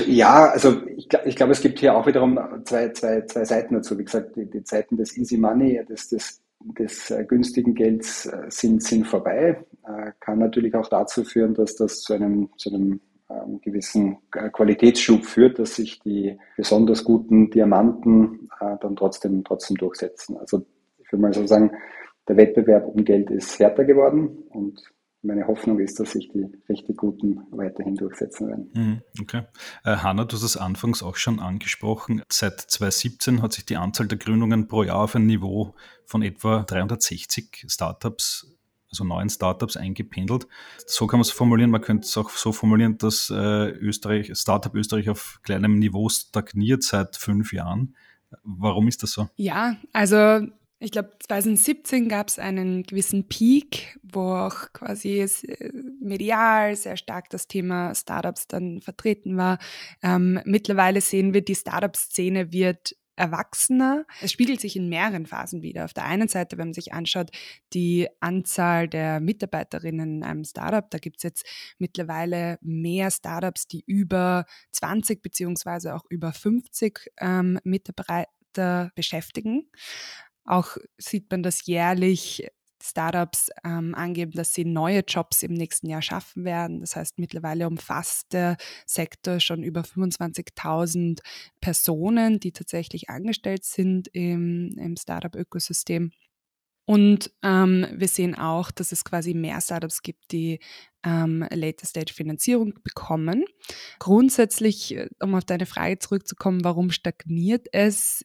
Ja, 0.06 0.46
also 0.46 0.84
ich, 0.88 1.08
ich 1.24 1.36
glaube, 1.36 1.52
es 1.52 1.60
gibt 1.60 1.78
hier 1.78 1.94
auch 1.96 2.06
wiederum 2.06 2.38
zwei, 2.64 2.88
zwei, 2.90 3.20
zwei 3.22 3.44
Seiten 3.44 3.74
dazu. 3.74 3.96
Wie 3.96 4.04
gesagt, 4.04 4.34
die, 4.34 4.50
die 4.50 4.64
Zeiten 4.64 4.96
des 4.96 5.16
Easy 5.16 5.36
Money, 5.36 5.80
des, 5.88 6.08
des, 6.08 6.40
des 6.78 7.14
günstigen 7.28 7.74
Gelds 7.74 8.28
sind, 8.48 8.82
sind 8.82 9.06
vorbei. 9.06 9.64
Kann 10.20 10.38
natürlich 10.38 10.74
auch 10.74 10.88
dazu 10.88 11.24
führen, 11.24 11.54
dass 11.54 11.76
das 11.76 12.02
zu 12.02 12.12
einem, 12.12 12.48
zu 12.56 12.72
einem 12.72 13.00
einen 13.40 13.60
gewissen 13.60 14.18
Qualitätsschub 14.30 15.24
führt, 15.24 15.58
dass 15.58 15.76
sich 15.76 16.00
die 16.00 16.38
besonders 16.56 17.04
guten 17.04 17.50
Diamanten 17.50 18.48
äh, 18.60 18.76
dann 18.80 18.96
trotzdem, 18.96 19.44
trotzdem 19.44 19.76
durchsetzen. 19.76 20.36
Also 20.36 20.64
ich 20.98 21.12
würde 21.12 21.22
mal 21.22 21.32
so 21.32 21.46
sagen, 21.46 21.72
der 22.28 22.36
Wettbewerb 22.36 22.86
um 22.86 23.04
Geld 23.04 23.30
ist 23.30 23.58
härter 23.58 23.84
geworden 23.84 24.44
und 24.50 24.82
meine 25.22 25.46
Hoffnung 25.46 25.78
ist, 25.78 26.00
dass 26.00 26.12
sich 26.12 26.28
die 26.28 26.46
richtig 26.68 26.96
Guten 26.96 27.40
weiterhin 27.50 27.94
durchsetzen 27.94 28.48
werden. 28.48 28.70
Mhm, 28.74 29.02
okay. 29.20 29.42
Äh, 29.84 29.96
Hanna, 29.96 30.24
du 30.24 30.34
hast 30.34 30.42
es 30.42 30.56
anfangs 30.56 31.02
auch 31.02 31.16
schon 31.16 31.38
angesprochen. 31.38 32.22
Seit 32.28 32.60
2017 32.60 33.40
hat 33.40 33.52
sich 33.52 33.64
die 33.64 33.76
Anzahl 33.76 34.08
der 34.08 34.18
Gründungen 34.18 34.66
pro 34.66 34.82
Jahr 34.82 35.04
auf 35.04 35.14
ein 35.14 35.26
Niveau 35.26 35.74
von 36.06 36.22
etwa 36.22 36.64
360 36.64 37.66
Startups, 37.68 38.52
also 38.92 39.04
neuen 39.04 39.30
Startups 39.30 39.76
eingependelt. 39.76 40.46
So 40.86 41.06
kann 41.06 41.18
man 41.18 41.22
es 41.22 41.30
formulieren. 41.30 41.70
Man 41.70 41.80
könnte 41.80 42.06
es 42.06 42.16
auch 42.16 42.30
so 42.30 42.52
formulieren, 42.52 42.98
dass 42.98 43.30
äh, 43.30 43.70
Österreich, 43.70 44.30
Startup 44.34 44.74
Österreich 44.74 45.08
auf 45.08 45.40
kleinem 45.42 45.78
Niveau 45.78 46.08
stagniert 46.08 46.82
seit 46.82 47.16
fünf 47.16 47.52
Jahren. 47.52 47.96
Warum 48.44 48.88
ist 48.88 49.02
das 49.02 49.12
so? 49.12 49.28
Ja, 49.36 49.76
also 49.92 50.46
ich 50.78 50.90
glaube, 50.90 51.12
2017 51.20 52.08
gab 52.08 52.26
es 52.26 52.40
einen 52.40 52.82
gewissen 52.82 53.28
Peak, 53.28 54.00
wo 54.02 54.34
auch 54.34 54.72
quasi 54.72 55.20
äh, 55.20 55.70
medial 56.00 56.74
sehr 56.74 56.96
stark 56.96 57.30
das 57.30 57.46
Thema 57.46 57.94
Startups 57.94 58.48
dann 58.48 58.80
vertreten 58.80 59.36
war. 59.36 59.58
Ähm, 60.02 60.40
mittlerweile 60.44 61.00
sehen 61.00 61.34
wir, 61.34 61.42
die 61.42 61.54
Startup-Szene 61.54 62.52
wird 62.52 62.96
erwachsener. 63.16 64.04
Es 64.20 64.32
spiegelt 64.32 64.60
sich 64.60 64.76
in 64.76 64.88
mehreren 64.88 65.26
Phasen 65.26 65.62
wieder. 65.62 65.84
Auf 65.84 65.92
der 65.92 66.04
einen 66.04 66.28
Seite, 66.28 66.58
wenn 66.58 66.68
man 66.68 66.74
sich 66.74 66.92
anschaut, 66.92 67.30
die 67.72 68.08
Anzahl 68.20 68.88
der 68.88 69.20
Mitarbeiterinnen 69.20 70.16
in 70.16 70.24
einem 70.24 70.44
Startup, 70.44 70.88
da 70.90 70.98
gibt 70.98 71.18
es 71.18 71.22
jetzt 71.22 71.46
mittlerweile 71.78 72.58
mehr 72.62 73.10
Startups, 73.10 73.66
die 73.66 73.84
über 73.86 74.46
20 74.72 75.22
beziehungsweise 75.22 75.94
auch 75.94 76.04
über 76.08 76.32
50 76.32 77.12
ähm, 77.20 77.58
Mitarbeiter 77.64 78.90
beschäftigen. 78.94 79.70
Auch 80.44 80.76
sieht 80.98 81.30
man, 81.30 81.42
dass 81.42 81.66
jährlich 81.66 82.48
Startups 82.82 83.50
ähm, 83.64 83.94
angeben, 83.94 84.32
dass 84.32 84.54
sie 84.54 84.64
neue 84.64 85.00
Jobs 85.06 85.42
im 85.42 85.54
nächsten 85.54 85.88
Jahr 85.88 86.02
schaffen 86.02 86.44
werden. 86.44 86.80
Das 86.80 86.96
heißt, 86.96 87.18
mittlerweile 87.18 87.66
umfasst 87.66 88.32
der 88.32 88.56
Sektor 88.86 89.40
schon 89.40 89.62
über 89.62 89.82
25.000 89.82 91.20
Personen, 91.60 92.40
die 92.40 92.52
tatsächlich 92.52 93.08
angestellt 93.08 93.64
sind 93.64 94.08
im, 94.12 94.76
im 94.78 94.96
Startup-Ökosystem. 94.96 96.12
Und 96.84 97.30
ähm, 97.42 97.86
wir 97.92 98.08
sehen 98.08 98.34
auch, 98.34 98.70
dass 98.70 98.90
es 98.92 99.04
quasi 99.04 99.34
mehr 99.34 99.60
Startups 99.60 100.02
gibt, 100.02 100.32
die 100.32 100.58
ähm, 101.04 101.46
Later 101.50 101.86
Stage 101.86 102.12
Finanzierung 102.12 102.74
bekommen. 102.82 103.44
Grundsätzlich, 103.98 104.96
äh, 104.96 105.08
um 105.20 105.34
auf 105.34 105.44
deine 105.44 105.66
Frage 105.66 105.98
zurückzukommen, 105.98 106.64
warum 106.64 106.90
stagniert 106.90 107.68
es? 107.72 108.24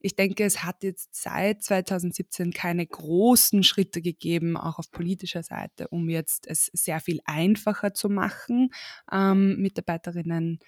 Ich 0.00 0.16
denke, 0.16 0.44
es 0.44 0.64
hat 0.64 0.82
jetzt 0.82 1.14
seit 1.14 1.62
2017 1.62 2.52
keine 2.52 2.86
großen 2.86 3.62
Schritte 3.62 4.02
gegeben, 4.02 4.56
auch 4.56 4.78
auf 4.78 4.90
politischer 4.90 5.42
Seite, 5.42 5.88
um 5.88 6.08
jetzt 6.08 6.46
es 6.46 6.70
sehr 6.72 7.00
viel 7.00 7.20
einfacher 7.24 7.94
zu 7.94 8.08
machen, 8.08 8.70
ähm, 9.12 9.56
Mitarbeiterinnen 9.60 10.60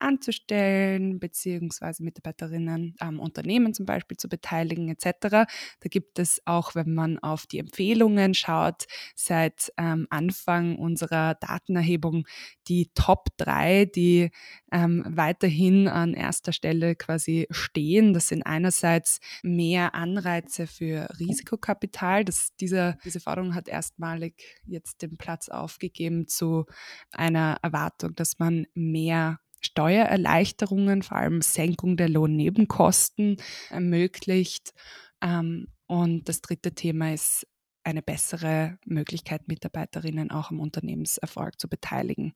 anzustellen, 0.00 1.18
beziehungsweise 1.18 2.02
Mitarbeiterinnen 2.02 2.94
am 2.98 3.20
Unternehmen 3.20 3.74
zum 3.74 3.86
Beispiel 3.86 4.16
zu 4.16 4.28
beteiligen 4.28 4.88
etc. 4.88 5.28
Da 5.30 5.46
gibt 5.82 6.18
es 6.18 6.40
auch, 6.44 6.74
wenn 6.74 6.94
man 6.94 7.18
auf 7.18 7.46
die 7.46 7.58
Empfehlungen 7.58 8.34
schaut, 8.34 8.86
seit 9.14 9.72
ähm, 9.76 10.06
Anfang 10.10 10.76
unserer 10.76 11.34
Datenerhebung 11.34 12.26
die 12.68 12.90
Top 12.94 13.28
3, 13.38 13.86
die 13.86 14.30
ähm, 14.72 15.04
weiterhin 15.08 15.88
an 15.88 16.14
erster 16.14 16.52
Stelle 16.52 16.94
quasi 16.96 17.46
stehen. 17.50 18.12
Das 18.12 18.28
sind 18.28 18.42
einerseits 18.42 19.20
mehr 19.42 19.94
Anreize 19.94 20.66
für 20.66 21.08
Risikokapital. 21.18 22.24
Das, 22.24 22.54
dieser, 22.56 22.98
diese 23.04 23.20
Forderung 23.20 23.54
hat 23.54 23.68
erstmalig 23.68 24.34
jetzt 24.66 25.02
den 25.02 25.16
Platz 25.16 25.48
aufgegeben 25.48 26.26
zu 26.28 26.66
einer 27.10 27.58
Erwartung, 27.62 28.14
dass 28.14 28.38
man 28.38 28.66
mehr 28.74 29.38
Steuererleichterungen, 29.60 31.02
vor 31.02 31.16
allem 31.16 31.42
Senkung 31.42 31.96
der 31.96 32.08
Lohnnebenkosten 32.08 33.36
ermöglicht. 33.70 34.72
Ähm, 35.20 35.68
und 35.86 36.28
das 36.28 36.40
dritte 36.40 36.74
Thema 36.74 37.12
ist 37.12 37.46
eine 37.84 38.02
bessere 38.02 38.78
Möglichkeit, 38.84 39.48
Mitarbeiterinnen 39.48 40.30
auch 40.30 40.50
am 40.50 40.60
Unternehmenserfolg 40.60 41.58
zu 41.58 41.68
beteiligen. 41.68 42.34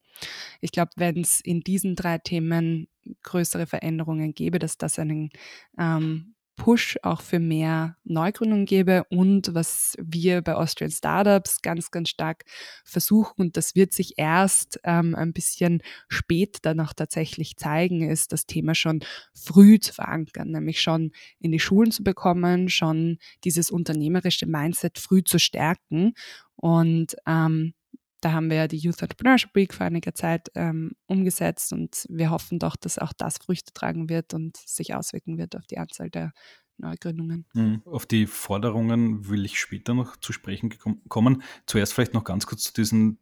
Ich 0.61 0.73
glaube, 0.73 0.93
wenn 0.97 1.21
es 1.21 1.41
in 1.41 1.61
diesen 1.61 1.95
drei 1.95 2.19
Themen 2.19 2.88
größere 3.23 3.67
Veränderungen 3.67 4.35
gäbe, 4.35 4.59
dass 4.59 4.79
das 4.79 4.99
einen 4.99 5.31
ähm, 5.79 6.35
Push 6.56 6.99
auch 7.02 7.23
für 7.23 7.38
mehr 7.38 7.97
Neugründungen 8.04 8.66
gebe 8.66 9.04
und 9.11 9.54
was 9.54 9.97
wir 9.99 10.42
bei 10.42 10.54
Austrian 10.54 10.90
Startups 10.90 11.62
ganz, 11.62 11.90
ganz 11.90 12.11
stark 12.11 12.44
versuchen 12.85 13.40
und 13.40 13.56
das 13.56 13.75
wird 13.75 13.92
sich 13.92 14.14
erst 14.18 14.78
ähm, 14.85 15.14
ein 15.14 15.32
bisschen 15.32 15.82
spät 16.09 16.59
dann 16.62 16.80
auch 16.80 16.92
tatsächlich 16.92 17.56
zeigen, 17.56 18.09
ist 18.09 18.32
das 18.32 18.47
Thema 18.47 18.75
schon 18.75 19.00
früh 19.35 19.80
zu 19.80 19.92
verankern, 19.92 20.50
nämlich 20.50 20.80
schon 20.80 21.12
in 21.38 21.52
die 21.52 21.61
Schulen 21.61 21.90
zu 21.90 22.04
bekommen, 22.04 22.68
schon 22.68 23.18
dieses 23.44 23.71
unternehmerische 23.71 24.47
Mindset 24.47 24.99
früh 24.99 25.23
zu 25.25 25.38
stärken. 25.38 26.12
Und 26.56 27.16
ähm, 27.26 27.75
da 28.23 28.33
haben 28.33 28.49
wir 28.50 28.57
ja 28.57 28.69
die 28.69 28.79
Youth 28.79 29.02
Entrepreneurship 29.02 29.55
Week 29.55 29.75
vor 29.75 29.85
einiger 29.85 30.14
Zeit 30.14 30.49
ähm, 30.55 30.93
umgesetzt 31.07 31.73
und 31.73 32.07
wir 32.09 32.31
hoffen 32.31 32.59
doch, 32.59 32.76
dass 32.76 32.99
auch 32.99 33.12
das 33.12 33.38
Früchte 33.38 33.73
tragen 33.73 34.09
wird 34.09 34.33
und 34.33 34.57
sich 34.57 34.95
auswirken 34.95 35.38
wird 35.38 35.57
auf 35.57 35.67
die 35.67 35.79
Anzahl 35.79 36.09
der 36.09 36.33
Neugründungen. 36.79 37.47
Mhm. 37.55 37.83
Auf 37.85 38.07
die 38.07 38.26
Forderungen 38.26 39.29
will 39.29 39.45
ich 39.45 39.59
später 39.59 39.95
noch 39.95 40.17
zu 40.17 40.33
sprechen 40.33 40.75
kommen. 41.09 41.43
Zuerst 41.67 41.93
vielleicht 41.93 42.14
noch 42.14 42.25
ganz 42.25 42.47
kurz 42.47 42.64
zu 42.64 42.73
diesen 42.73 43.19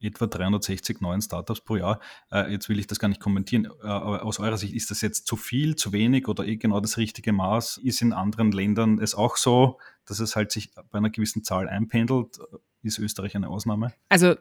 etwa 0.00 0.26
360 0.26 1.00
neuen 1.00 1.22
Startups 1.22 1.60
pro 1.60 1.76
Jahr. 1.76 2.00
Äh, 2.30 2.52
jetzt 2.52 2.68
will 2.68 2.78
ich 2.78 2.86
das 2.86 2.98
gar 2.98 3.08
nicht 3.08 3.20
kommentieren, 3.20 3.66
äh, 3.82 3.86
aber 3.86 4.24
aus 4.24 4.38
eurer 4.38 4.58
Sicht 4.58 4.74
ist 4.74 4.90
das 4.90 5.00
jetzt 5.00 5.26
zu 5.26 5.36
viel, 5.36 5.76
zu 5.76 5.92
wenig 5.92 6.28
oder 6.28 6.46
eh 6.46 6.56
genau 6.56 6.80
das 6.80 6.96
richtige 6.96 7.32
Maß? 7.32 7.78
Ist 7.78 8.02
in 8.02 8.12
anderen 8.12 8.52
Ländern 8.52 8.98
es 8.98 9.14
auch 9.14 9.36
so, 9.36 9.78
dass 10.04 10.18
es 10.18 10.36
halt 10.36 10.52
sich 10.52 10.74
bei 10.90 10.98
einer 10.98 11.10
gewissen 11.10 11.44
Zahl 11.44 11.68
einpendelt? 11.68 12.38
Ist 12.82 12.98
Österreich 12.98 13.36
eine 13.36 13.48
Ausnahme? 13.48 13.92
Also 14.08 14.34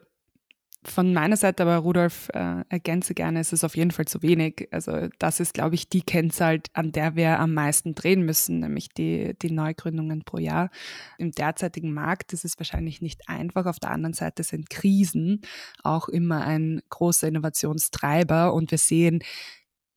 von 0.83 1.13
meiner 1.13 1.37
Seite 1.37 1.61
aber, 1.61 1.77
Rudolf, 1.77 2.29
äh, 2.33 2.63
ergänze 2.69 3.13
gerne, 3.13 3.39
es 3.39 3.53
ist 3.53 3.63
auf 3.63 3.77
jeden 3.77 3.91
Fall 3.91 4.05
zu 4.05 4.23
wenig. 4.23 4.67
Also 4.71 5.09
das 5.19 5.39
ist, 5.39 5.53
glaube 5.53 5.75
ich, 5.75 5.89
die 5.89 6.01
Kennzahl, 6.01 6.61
an 6.73 6.91
der 6.91 7.15
wir 7.15 7.39
am 7.39 7.53
meisten 7.53 7.93
drehen 7.93 8.23
müssen, 8.23 8.61
nämlich 8.61 8.89
die, 8.89 9.35
die 9.39 9.51
Neugründungen 9.51 10.23
pro 10.23 10.39
Jahr. 10.39 10.71
Im 11.19 11.31
derzeitigen 11.31 11.93
Markt 11.93 12.33
ist 12.33 12.45
es 12.45 12.57
wahrscheinlich 12.57 12.99
nicht 12.99 13.29
einfach. 13.29 13.67
Auf 13.67 13.79
der 13.79 13.91
anderen 13.91 14.13
Seite 14.13 14.41
sind 14.41 14.71
Krisen 14.71 15.41
auch 15.83 16.09
immer 16.09 16.41
ein 16.41 16.81
großer 16.89 17.27
Innovationstreiber 17.27 18.51
und 18.51 18.71
wir 18.71 18.79
sehen, 18.79 19.19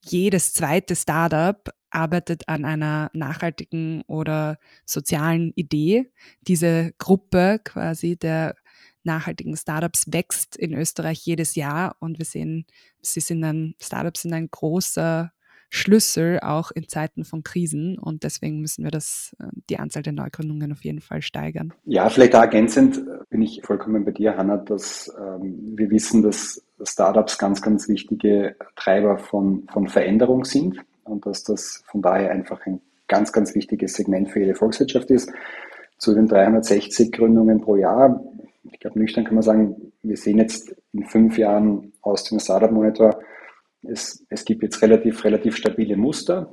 jedes 0.04 0.52
zweite 0.52 0.96
Startup 0.96 1.70
arbeitet 1.90 2.48
an 2.48 2.64
einer 2.64 3.10
nachhaltigen 3.14 4.02
oder 4.06 4.58
sozialen 4.84 5.52
Idee. 5.54 6.10
Diese 6.42 6.92
Gruppe 6.98 7.60
quasi 7.62 8.16
der 8.16 8.56
nachhaltigen 9.04 9.56
Startups 9.56 10.12
wächst 10.12 10.56
in 10.56 10.74
Österreich 10.74 11.24
jedes 11.24 11.54
Jahr 11.54 11.96
und 12.00 12.18
wir 12.18 12.24
sehen, 12.24 12.66
sie 13.00 13.20
sind 13.20 13.44
ein, 13.44 13.74
Startups 13.80 14.22
sind 14.22 14.32
ein 14.32 14.48
großer 14.50 15.30
Schlüssel 15.70 16.38
auch 16.40 16.70
in 16.70 16.88
Zeiten 16.88 17.24
von 17.24 17.42
Krisen 17.42 17.98
und 17.98 18.22
deswegen 18.22 18.60
müssen 18.60 18.84
wir 18.84 18.92
das, 18.92 19.34
äh, 19.40 19.48
die 19.68 19.78
Anzahl 19.78 20.02
der 20.02 20.12
Neugründungen 20.12 20.72
auf 20.72 20.84
jeden 20.84 21.00
Fall 21.00 21.20
steigern. 21.20 21.72
Ja, 21.84 22.08
vielleicht 22.08 22.34
ergänzend 22.34 22.98
äh, 22.98 23.24
bin 23.28 23.42
ich 23.42 23.60
vollkommen 23.64 24.04
bei 24.04 24.12
dir, 24.12 24.36
Hanna, 24.36 24.56
dass 24.56 25.12
ähm, 25.18 25.74
wir 25.76 25.90
wissen, 25.90 26.22
dass 26.22 26.63
Startups 26.82 27.38
ganz, 27.38 27.62
ganz 27.62 27.88
wichtige 27.88 28.56
Treiber 28.76 29.18
von, 29.18 29.66
von 29.72 29.88
Veränderung 29.88 30.44
sind 30.44 30.80
und 31.04 31.26
dass 31.26 31.44
das 31.44 31.82
von 31.86 32.02
daher 32.02 32.30
einfach 32.30 32.64
ein 32.66 32.80
ganz, 33.08 33.32
ganz 33.32 33.54
wichtiges 33.54 33.94
Segment 33.94 34.30
für 34.30 34.40
jede 34.40 34.54
Volkswirtschaft 34.54 35.10
ist. 35.10 35.32
Zu 35.98 36.14
den 36.14 36.26
360 36.26 37.12
Gründungen 37.12 37.60
pro 37.60 37.76
Jahr, 37.76 38.24
ich 38.70 38.80
glaube, 38.80 38.98
nüchtern 38.98 39.24
kann 39.24 39.34
man 39.34 39.42
sagen, 39.42 39.92
wir 40.02 40.16
sehen 40.16 40.38
jetzt 40.38 40.74
in 40.92 41.04
fünf 41.04 41.38
Jahren 41.38 41.92
aus 42.02 42.24
dem 42.24 42.40
Startup 42.40 42.70
Monitor, 42.70 43.20
es, 43.82 44.24
es 44.30 44.44
gibt 44.44 44.62
jetzt 44.62 44.80
relativ, 44.82 45.24
relativ 45.24 45.56
stabile 45.56 45.96
Muster, 45.96 46.50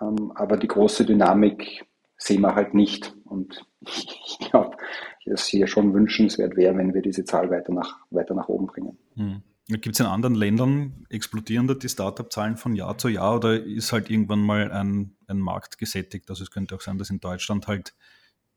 ähm, 0.00 0.32
aber 0.34 0.56
die 0.56 0.68
große 0.68 1.04
Dynamik 1.04 1.84
sehen 2.16 2.42
wir 2.42 2.54
halt 2.54 2.74
nicht. 2.74 3.14
Und 3.24 3.66
ich 3.80 4.38
glaube, 4.50 4.76
es 5.24 5.46
hier 5.46 5.66
schon 5.66 5.94
wünschenswert 5.94 6.56
wäre, 6.56 6.76
wenn 6.76 6.94
wir 6.94 7.02
diese 7.02 7.24
Zahl 7.24 7.50
weiter 7.50 7.72
nach, 7.72 7.98
weiter 8.10 8.34
nach 8.34 8.48
oben 8.48 8.66
bringen. 8.66 8.98
Hm. 9.16 9.42
Gibt 9.68 9.94
es 9.94 10.00
in 10.00 10.06
anderen 10.06 10.34
Ländern, 10.34 11.06
explodieren 11.08 11.66
da 11.66 11.74
die 11.74 11.88
Startup-Zahlen 11.88 12.58
von 12.58 12.74
Jahr 12.74 12.98
zu 12.98 13.08
Jahr 13.08 13.36
oder 13.36 13.62
ist 13.62 13.92
halt 13.92 14.10
irgendwann 14.10 14.40
mal 14.40 14.70
ein, 14.70 15.16
ein 15.26 15.38
Markt 15.38 15.78
gesättigt? 15.78 16.28
Also 16.28 16.42
es 16.42 16.50
könnte 16.50 16.74
auch 16.74 16.82
sein, 16.82 16.98
dass 16.98 17.08
in 17.08 17.20
Deutschland 17.20 17.66
halt, 17.66 17.94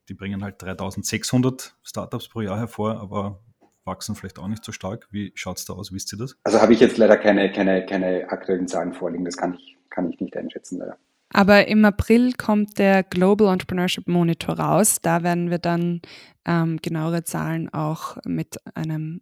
die 0.09 0.13
bringen 0.13 0.43
halt 0.43 0.61
3600 0.61 1.77
Startups 1.81 2.27
pro 2.27 2.41
Jahr 2.41 2.57
hervor, 2.57 2.99
aber 2.99 3.39
wachsen 3.85 4.15
vielleicht 4.15 4.37
auch 4.37 4.49
nicht 4.49 4.65
so 4.65 4.73
stark. 4.73 5.07
Wie 5.09 5.31
schaut 5.33 5.59
es 5.59 5.65
da 5.65 5.73
aus? 5.73 5.93
Wisst 5.93 6.13
ihr 6.13 6.19
das? 6.19 6.37
Also 6.43 6.61
habe 6.61 6.73
ich 6.73 6.81
jetzt 6.81 6.97
leider 6.97 7.17
keine, 7.17 7.53
keine, 7.53 7.85
keine 7.85 8.29
aktuellen 8.29 8.67
Zahlen 8.67 8.93
vorliegen. 8.93 9.23
Das 9.23 9.37
kann 9.37 9.53
ich, 9.53 9.77
kann 9.89 10.11
ich 10.11 10.19
nicht 10.19 10.35
einschätzen, 10.35 10.77
leider. 10.77 10.97
Aber 11.33 11.67
im 11.67 11.83
April 11.85 12.33
kommt 12.33 12.77
der 12.77 13.03
Global 13.03 13.51
Entrepreneurship 13.51 14.07
Monitor 14.07 14.59
raus. 14.59 14.97
Da 15.01 15.23
werden 15.23 15.49
wir 15.49 15.59
dann 15.59 16.01
ähm, 16.45 16.79
genauere 16.81 17.23
Zahlen 17.23 17.73
auch 17.73 18.17
mit 18.25 18.57
einem 18.75 19.21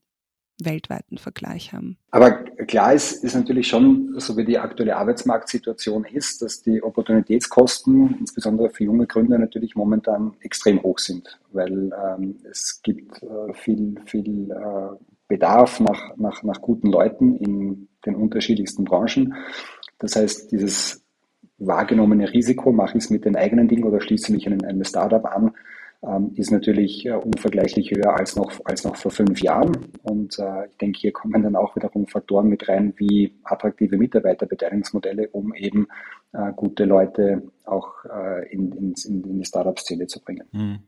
weltweiten 0.64 1.18
Vergleich 1.18 1.74
haben. 1.74 1.98
Aber 2.12 2.32
klar 2.68 2.94
ist, 2.94 3.24
ist 3.24 3.36
natürlich 3.36 3.68
schon, 3.68 4.14
so 4.18 4.38
wie 4.38 4.46
die 4.46 4.58
aktuelle 4.58 4.96
Arbeitsmarktsituation 4.96 6.06
ist, 6.06 6.42
dass 6.42 6.62
die 6.62 6.82
Opportunitätskosten, 6.82 8.16
insbesondere 8.20 8.70
für 8.70 8.86
junge 8.86 9.08
Gründer, 9.08 9.38
natürlich 9.38 9.76
momentan 9.76 10.34
extrem 10.40 10.82
hoch 10.82 11.00
sind, 11.00 11.40
weil 11.52 11.92
ähm, 12.08 12.38
es 12.50 12.82
gibt 12.84 13.22
äh, 13.22 13.54
viel, 13.54 13.96
viel 14.06 14.52
äh, 14.52 14.96
Bedarf 15.28 15.80
nach, 15.80 16.16
nach, 16.18 16.44
nach 16.44 16.62
guten 16.62 16.90
Leuten 16.90 17.36
in 17.38 17.88
den 18.06 18.16
unterschiedlichsten 18.16 18.86
Branchen. 18.86 19.34
Das 19.98 20.16
heißt, 20.16 20.52
dieses 20.52 21.04
wahrgenommene 21.58 22.32
Risiko, 22.32 22.72
mache 22.72 22.98
ich 22.98 23.06
es 23.06 23.10
mit 23.10 23.26
den 23.26 23.36
eigenen 23.36 23.68
Dingen 23.68 23.86
oder 23.86 24.02
schließe 24.02 24.32
mich 24.32 24.46
in 24.46 24.64
ein 24.64 24.86
Startup 24.86 25.26
an, 25.26 25.54
ist 26.36 26.52
natürlich 26.52 27.06
äh, 27.06 27.14
unvergleichlich 27.14 27.92
höher 27.92 28.16
als 28.16 28.36
noch, 28.36 28.52
als 28.66 28.84
noch 28.84 28.96
vor 28.96 29.12
fünf 29.12 29.42
Jahren. 29.42 29.92
Und 30.04 30.38
äh, 30.40 30.68
ich 30.68 30.78
denke, 30.78 31.00
hier 31.00 31.12
kommen 31.12 31.42
dann 31.42 31.56
auch 31.56 31.76
wiederum 31.76 32.08
Faktoren 32.08 32.48
mit 32.48 32.68
rein, 32.68 32.94
wie 32.98 33.34
attraktive 33.44 33.98
Mitarbeiterbeteiligungsmodelle, 33.98 35.30
um 35.30 35.54
eben 35.56 35.88
äh, 36.34 36.52
gute 36.56 36.86
Leute 36.86 37.44
auch 37.64 38.06
in, 38.52 38.72
in, 38.74 38.94
in 39.06 39.40
die 39.40 39.46
Startup-Szene 39.46 40.06
zu 40.06 40.22
bringen. 40.22 40.48
Mhm. 40.52 40.80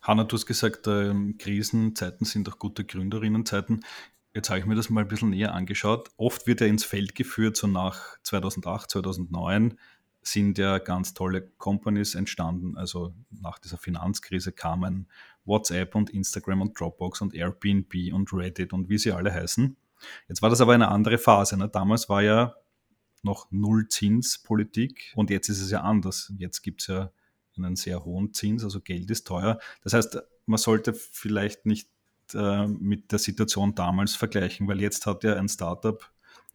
Hanna, 0.00 0.24
du 0.24 0.36
hast 0.36 0.46
gesagt, 0.46 0.84
Krisenzeiten 0.84 2.24
sind 2.24 2.48
auch 2.48 2.58
gute 2.58 2.84
Gründerinnenzeiten. 2.84 3.84
Jetzt 4.32 4.48
habe 4.48 4.60
ich 4.60 4.64
mir 4.64 4.74
das 4.74 4.88
mal 4.88 5.02
ein 5.02 5.08
bisschen 5.08 5.30
näher 5.30 5.52
angeschaut. 5.52 6.08
Oft 6.16 6.46
wird 6.46 6.62
er 6.62 6.68
ins 6.68 6.84
Feld 6.84 7.14
geführt, 7.14 7.58
so 7.58 7.66
nach 7.66 8.16
2008, 8.22 8.90
2009 8.90 9.78
sind 10.22 10.58
ja 10.58 10.78
ganz 10.78 11.14
tolle 11.14 11.42
Companies 11.58 12.14
entstanden. 12.14 12.76
Also 12.76 13.14
nach 13.30 13.58
dieser 13.58 13.78
Finanzkrise 13.78 14.52
kamen 14.52 15.08
WhatsApp 15.44 15.94
und 15.94 16.10
Instagram 16.10 16.60
und 16.60 16.78
Dropbox 16.78 17.20
und 17.22 17.34
Airbnb 17.34 18.12
und 18.12 18.32
Reddit 18.32 18.72
und 18.72 18.88
wie 18.88 18.98
sie 18.98 19.12
alle 19.12 19.32
heißen. 19.32 19.76
Jetzt 20.28 20.42
war 20.42 20.50
das 20.50 20.60
aber 20.60 20.74
eine 20.74 20.88
andere 20.88 21.18
Phase. 21.18 21.56
Ne? 21.56 21.68
Damals 21.68 22.08
war 22.08 22.22
ja 22.22 22.54
noch 23.22 23.50
Nullzinspolitik 23.50 25.12
und 25.16 25.30
jetzt 25.30 25.48
ist 25.48 25.60
es 25.60 25.70
ja 25.70 25.80
anders. 25.80 26.32
Jetzt 26.38 26.62
gibt 26.62 26.82
es 26.82 26.88
ja 26.88 27.10
einen 27.56 27.76
sehr 27.76 28.04
hohen 28.04 28.32
Zins, 28.32 28.62
also 28.62 28.80
Geld 28.80 29.10
ist 29.10 29.26
teuer. 29.26 29.58
Das 29.82 29.92
heißt, 29.92 30.18
man 30.46 30.58
sollte 30.58 30.94
vielleicht 30.94 31.66
nicht 31.66 31.90
äh, 32.34 32.66
mit 32.66 33.10
der 33.10 33.18
Situation 33.18 33.74
damals 33.74 34.14
vergleichen, 34.14 34.68
weil 34.68 34.80
jetzt 34.80 35.06
hat 35.06 35.24
ja 35.24 35.34
ein 35.34 35.48
Startup 35.48 36.08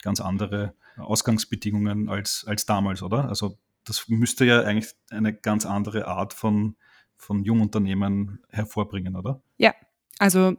ganz 0.04 0.22
andere 0.22 0.76
Ausgangsbedingungen 0.98 2.10
als, 2.10 2.46
als 2.48 2.66
damals, 2.66 3.02
oder? 3.02 3.28
Also 3.28 3.58
das 3.86 4.08
müsste 4.08 4.46
ja 4.46 4.62
eigentlich 4.62 4.94
eine 5.10 5.34
ganz 5.34 5.66
andere 5.66 6.08
Art 6.08 6.34
von, 6.34 6.76
von 7.16 7.44
Jungunternehmen 7.44 8.44
hervorbringen, 8.50 9.16
oder? 9.16 9.42
Ja, 9.58 9.74
also 10.20 10.56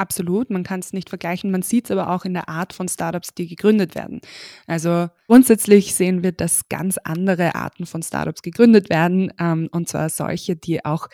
Absolut, 0.00 0.48
man 0.48 0.62
kann 0.62 0.80
es 0.80 0.94
nicht 0.94 1.10
vergleichen. 1.10 1.50
Man 1.50 1.60
sieht 1.60 1.84
es 1.84 1.90
aber 1.90 2.08
auch 2.08 2.24
in 2.24 2.32
der 2.32 2.48
Art 2.48 2.72
von 2.72 2.88
Startups, 2.88 3.34
die 3.34 3.46
gegründet 3.46 3.94
werden. 3.94 4.22
Also 4.66 5.08
grundsätzlich 5.26 5.94
sehen 5.94 6.22
wir, 6.22 6.32
dass 6.32 6.70
ganz 6.70 6.96
andere 7.04 7.54
Arten 7.54 7.84
von 7.84 8.02
Startups 8.02 8.40
gegründet 8.40 8.88
werden, 8.88 9.30
ähm, 9.38 9.68
und 9.72 9.90
zwar 9.90 10.08
solche, 10.08 10.56
die 10.56 10.86
auch 10.86 11.08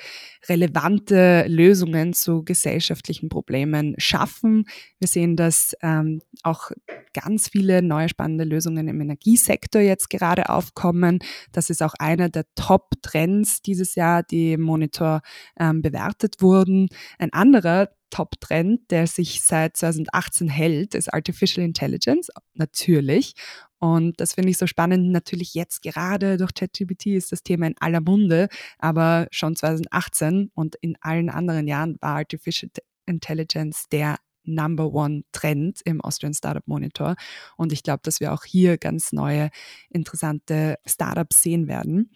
relevante 0.48 1.46
Lösungen 1.48 2.12
zu 2.12 2.44
gesellschaftlichen 2.44 3.28
Problemen 3.28 3.96
schaffen. 3.98 4.66
Wir 5.00 5.08
sehen, 5.08 5.34
dass 5.34 5.74
ähm, 5.82 6.22
auch 6.44 6.70
ganz 7.12 7.48
viele 7.48 7.82
neue 7.82 8.08
spannende 8.08 8.44
Lösungen 8.44 8.86
im 8.86 9.00
Energiesektor 9.00 9.82
jetzt 9.82 10.10
gerade 10.10 10.48
aufkommen. 10.48 11.18
Das 11.50 11.70
ist 11.70 11.82
auch 11.82 11.94
einer 11.98 12.28
der 12.28 12.44
Top-Trends 12.54 13.62
dieses 13.62 13.96
Jahr, 13.96 14.22
die 14.22 14.52
im 14.52 14.60
Monitor 14.60 15.22
ähm, 15.58 15.82
bewertet 15.82 16.36
wurden. 16.40 16.88
Ein 17.18 17.32
anderer 17.32 17.88
Top-Trend, 18.10 18.90
der 18.90 19.06
sich 19.06 19.42
seit 19.42 19.76
2018 19.76 20.48
hält, 20.48 20.94
ist 20.94 21.12
Artificial 21.12 21.64
Intelligence, 21.64 22.30
natürlich. 22.54 23.34
Und 23.78 24.20
das 24.20 24.34
finde 24.34 24.50
ich 24.50 24.58
so 24.58 24.66
spannend. 24.66 25.10
Natürlich 25.10 25.54
jetzt 25.54 25.82
gerade 25.82 26.36
durch 26.36 26.54
ChatGPT 26.54 27.06
ist 27.06 27.32
das 27.32 27.42
Thema 27.42 27.66
in 27.66 27.74
aller 27.78 28.00
Munde, 28.00 28.48
aber 28.78 29.26
schon 29.30 29.54
2018 29.54 30.50
und 30.54 30.76
in 30.76 30.96
allen 31.00 31.28
anderen 31.28 31.68
Jahren 31.68 31.96
war 32.00 32.16
Artificial 32.16 32.70
Intelligence 33.06 33.84
der 33.90 34.16
Number 34.44 34.92
One 34.92 35.22
Trend 35.32 35.80
im 35.84 36.00
Austrian 36.00 36.34
Startup 36.34 36.66
Monitor. 36.66 37.16
Und 37.56 37.72
ich 37.72 37.82
glaube, 37.82 38.00
dass 38.04 38.20
wir 38.20 38.32
auch 38.32 38.44
hier 38.44 38.78
ganz 38.78 39.12
neue, 39.12 39.50
interessante 39.90 40.76
Startups 40.86 41.42
sehen 41.42 41.68
werden. 41.68 42.12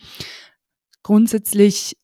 Grundsätzlich 1.02 1.96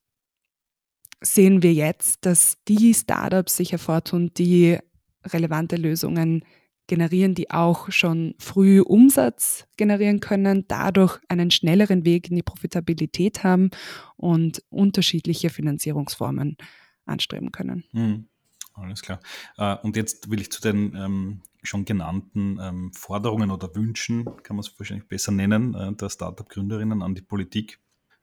sehen 1.34 1.62
wir 1.62 1.72
jetzt, 1.72 2.24
dass 2.26 2.58
die 2.68 2.94
Startups 2.94 3.56
sich 3.56 3.72
hervortun, 3.72 4.32
die 4.36 4.78
relevante 5.24 5.76
Lösungen 5.76 6.44
generieren, 6.86 7.34
die 7.34 7.50
auch 7.50 7.90
schon 7.90 8.34
früh 8.38 8.80
Umsatz 8.80 9.66
generieren 9.76 10.20
können, 10.20 10.66
dadurch 10.68 11.18
einen 11.28 11.50
schnelleren 11.50 12.04
Weg 12.04 12.30
in 12.30 12.36
die 12.36 12.42
Profitabilität 12.42 13.42
haben 13.42 13.70
und 14.16 14.62
unterschiedliche 14.68 15.50
Finanzierungsformen 15.50 16.56
anstreben 17.04 17.52
können. 17.52 17.84
Mhm. 17.92 18.28
Alles 18.74 19.00
klar. 19.00 19.20
Äh, 19.56 19.76
und 19.82 19.96
jetzt 19.96 20.30
will 20.30 20.40
ich 20.40 20.52
zu 20.52 20.60
den 20.60 20.94
ähm, 20.94 21.40
schon 21.62 21.84
genannten 21.84 22.58
ähm, 22.60 22.92
Forderungen 22.92 23.50
oder 23.50 23.74
Wünschen, 23.74 24.24
kann 24.42 24.56
man 24.56 24.60
es 24.60 24.78
wahrscheinlich 24.78 25.08
besser 25.08 25.32
nennen, 25.32 25.74
äh, 25.74 25.94
der 25.94 26.10
Startup-Gründerinnen 26.10 27.02
an 27.02 27.14
die 27.14 27.22
Politik 27.22 27.80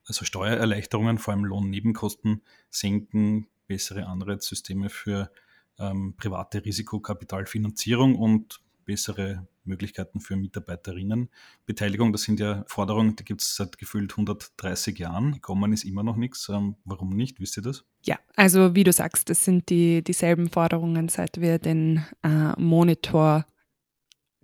also 0.08 0.26
Steuererleichterungen, 0.26 1.18
vor 1.18 1.34
allem 1.34 1.46
Lohnnebenkosten 1.46 2.42
senken, 2.70 3.48
bessere 3.68 4.06
Anreizsysteme 4.06 4.90
für 4.90 5.32
ähm, 5.80 6.16
private 6.18 6.64
Risikokapitalfinanzierung 6.64 8.16
und 8.16 8.62
bessere 8.86 9.48
Möglichkeiten 9.66 10.20
für 10.20 10.36
Mitarbeiterinnenbeteiligung. 10.36 12.12
Das 12.12 12.24
sind 12.24 12.40
ja 12.40 12.66
Forderungen, 12.68 13.16
die 13.16 13.24
gibt 13.24 13.42
es 13.42 13.56
seit 13.56 13.78
gefühlt 13.78 14.12
130 14.12 15.00
Jahren. 15.00 15.34
Gekommen 15.34 15.72
ist 15.72 15.86
immer 15.86 16.04
noch 16.04 16.18
nichts. 16.18 16.50
Ähm, 16.50 16.76
warum 16.84 17.16
nicht? 17.16 17.40
Wisst 17.40 17.58
ihr 17.58 17.64
das? 17.64 17.86
Ja, 18.04 18.20
also 18.36 18.76
wie 18.76 18.84
du 18.84 18.92
sagst, 18.92 19.30
das 19.30 19.46
sind 19.46 19.70
die, 19.70 20.04
dieselben 20.04 20.50
Forderungen, 20.50 21.08
seit 21.10 21.40
wir 21.40 21.60
den 21.60 22.06
äh, 22.24 22.60
Monitor 22.60 23.46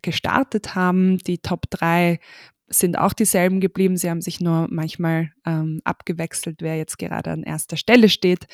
gestartet 0.02 0.76
haben. 0.76 1.18
Die 1.18 1.40
Top 1.40 1.70
3 1.70 2.20
sind 2.70 2.98
auch 2.98 3.14
dieselben 3.14 3.60
geblieben. 3.60 3.98
Sie 3.98 4.10
haben 4.10 4.22
sich 4.22 4.40
nur 4.40 4.68
manchmal 4.70 5.32
ähm, 5.46 5.82
abgewechselt, 5.84 6.62
wer 6.62 6.78
jetzt 6.78 6.98
gerade 6.98 7.32
an 7.32 7.44
erster 7.44 7.78
Stelle 7.78 8.10
steht. 8.10 8.48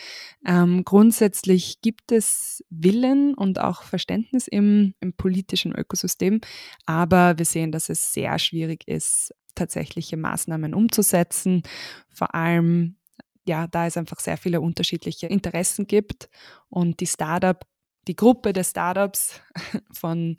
Ähm, 0.46 0.84
grundsätzlich 0.86 1.82
gibt 1.82 2.12
es 2.12 2.64
Willen 2.70 3.34
und 3.34 3.60
auch 3.60 3.84
Verständnis 3.84 4.48
im, 4.48 4.94
im 5.00 5.14
politischen 5.14 5.76
Ökosystem, 5.76 6.42
aber 6.86 7.38
wir 7.38 7.46
sehen, 7.46 7.72
dass 7.72 7.90
es 7.90 8.14
sehr 8.14 8.40
schwierig 8.40 8.88
ist, 8.88 9.34
tatsächliche 9.56 10.18
Maßnahmen 10.18 10.74
umzusetzen. 10.74 11.64
Vor 12.10 12.34
allem, 12.36 12.98
ja, 13.46 13.68
da 13.68 13.86
es 13.86 13.98
einfach 13.98 14.20
sehr 14.20 14.38
viele 14.38 14.62
unterschiedliche 14.62 15.28
Interessen 15.28 15.88
gibt 15.88 16.30
und 16.70 17.00
die 17.00 17.08
Startup 17.08 17.66
die 18.08 18.16
Gruppe 18.16 18.54
der 18.54 18.64
Startups 18.64 19.42
von 19.92 20.36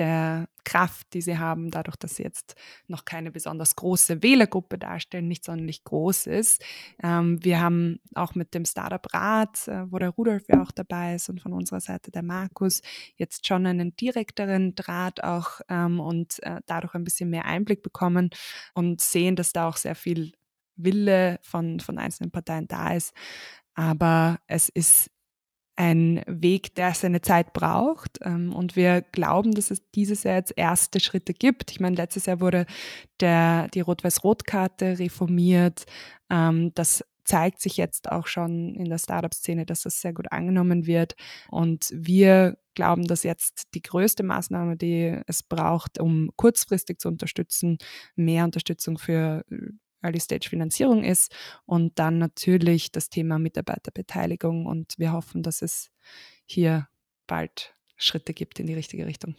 der 0.00 0.48
Kraft, 0.64 1.12
die 1.12 1.20
sie 1.20 1.38
haben, 1.38 1.70
dadurch, 1.70 1.96
dass 1.96 2.16
sie 2.16 2.22
jetzt 2.22 2.54
noch 2.88 3.04
keine 3.04 3.30
besonders 3.30 3.76
große 3.76 4.22
Wählergruppe 4.22 4.78
darstellen, 4.78 5.28
nicht 5.28 5.44
sonderlich 5.44 5.84
groß 5.84 6.26
ist. 6.26 6.64
Ähm, 7.02 7.42
wir 7.44 7.60
haben 7.60 8.00
auch 8.14 8.34
mit 8.34 8.54
dem 8.54 8.64
Startup-Rat, 8.64 9.68
äh, 9.68 9.92
wo 9.92 9.98
der 9.98 10.08
Rudolf 10.08 10.44
ja 10.48 10.62
auch 10.62 10.70
dabei 10.70 11.16
ist 11.16 11.28
und 11.28 11.42
von 11.42 11.52
unserer 11.52 11.80
Seite 11.80 12.10
der 12.10 12.22
Markus, 12.22 12.80
jetzt 13.16 13.46
schon 13.46 13.66
einen 13.66 13.94
direkteren 13.96 14.74
Draht 14.74 15.22
auch 15.22 15.60
ähm, 15.68 16.00
und 16.00 16.42
äh, 16.44 16.60
dadurch 16.64 16.94
ein 16.94 17.04
bisschen 17.04 17.28
mehr 17.28 17.44
Einblick 17.44 17.82
bekommen 17.82 18.30
und 18.74 19.02
sehen, 19.02 19.36
dass 19.36 19.52
da 19.52 19.68
auch 19.68 19.76
sehr 19.76 19.94
viel 19.94 20.32
Wille 20.76 21.38
von, 21.42 21.80
von 21.80 21.98
einzelnen 21.98 22.30
Parteien 22.30 22.66
da 22.68 22.94
ist. 22.94 23.14
Aber 23.74 24.38
es 24.46 24.70
ist 24.70 25.10
ein 25.76 26.22
Weg, 26.26 26.74
der 26.74 26.94
seine 26.94 27.22
Zeit 27.22 27.52
braucht. 27.52 28.18
Ähm, 28.22 28.54
und 28.54 28.76
wir 28.76 29.02
glauben, 29.12 29.52
dass 29.52 29.70
es 29.70 29.82
dieses 29.92 30.24
Jahr 30.24 30.36
jetzt 30.36 30.52
erste 30.56 31.00
Schritte 31.00 31.32
gibt. 31.32 31.70
Ich 31.70 31.80
meine, 31.80 31.96
letztes 31.96 32.26
Jahr 32.26 32.40
wurde 32.40 32.66
der, 33.20 33.68
die 33.68 33.80
Rot-Weiß-Rot-Karte 33.80 34.98
reformiert. 34.98 35.86
Ähm, 36.30 36.72
das 36.74 37.04
zeigt 37.24 37.60
sich 37.60 37.76
jetzt 37.76 38.10
auch 38.10 38.26
schon 38.26 38.74
in 38.74 38.86
der 38.86 38.98
Startup-Szene, 38.98 39.64
dass 39.64 39.82
das 39.82 40.00
sehr 40.00 40.12
gut 40.12 40.32
angenommen 40.32 40.86
wird. 40.86 41.14
Und 41.48 41.90
wir 41.94 42.58
glauben, 42.74 43.04
dass 43.04 43.22
jetzt 43.22 43.68
die 43.74 43.82
größte 43.82 44.22
Maßnahme, 44.22 44.76
die 44.76 45.20
es 45.26 45.42
braucht, 45.42 46.00
um 46.00 46.30
kurzfristig 46.36 46.98
zu 46.98 47.08
unterstützen, 47.08 47.78
mehr 48.16 48.44
Unterstützung 48.44 48.98
für 48.98 49.44
Early-Stage-Finanzierung 50.02 51.04
ist 51.04 51.34
und 51.66 51.98
dann 51.98 52.18
natürlich 52.18 52.92
das 52.92 53.10
Thema 53.10 53.38
Mitarbeiterbeteiligung 53.38 54.66
und 54.66 54.94
wir 54.98 55.12
hoffen, 55.12 55.42
dass 55.42 55.62
es 55.62 55.90
hier 56.44 56.88
bald 57.26 57.74
Schritte 57.96 58.34
gibt 58.34 58.58
in 58.58 58.66
die 58.66 58.74
richtige 58.74 59.06
Richtung. 59.06 59.36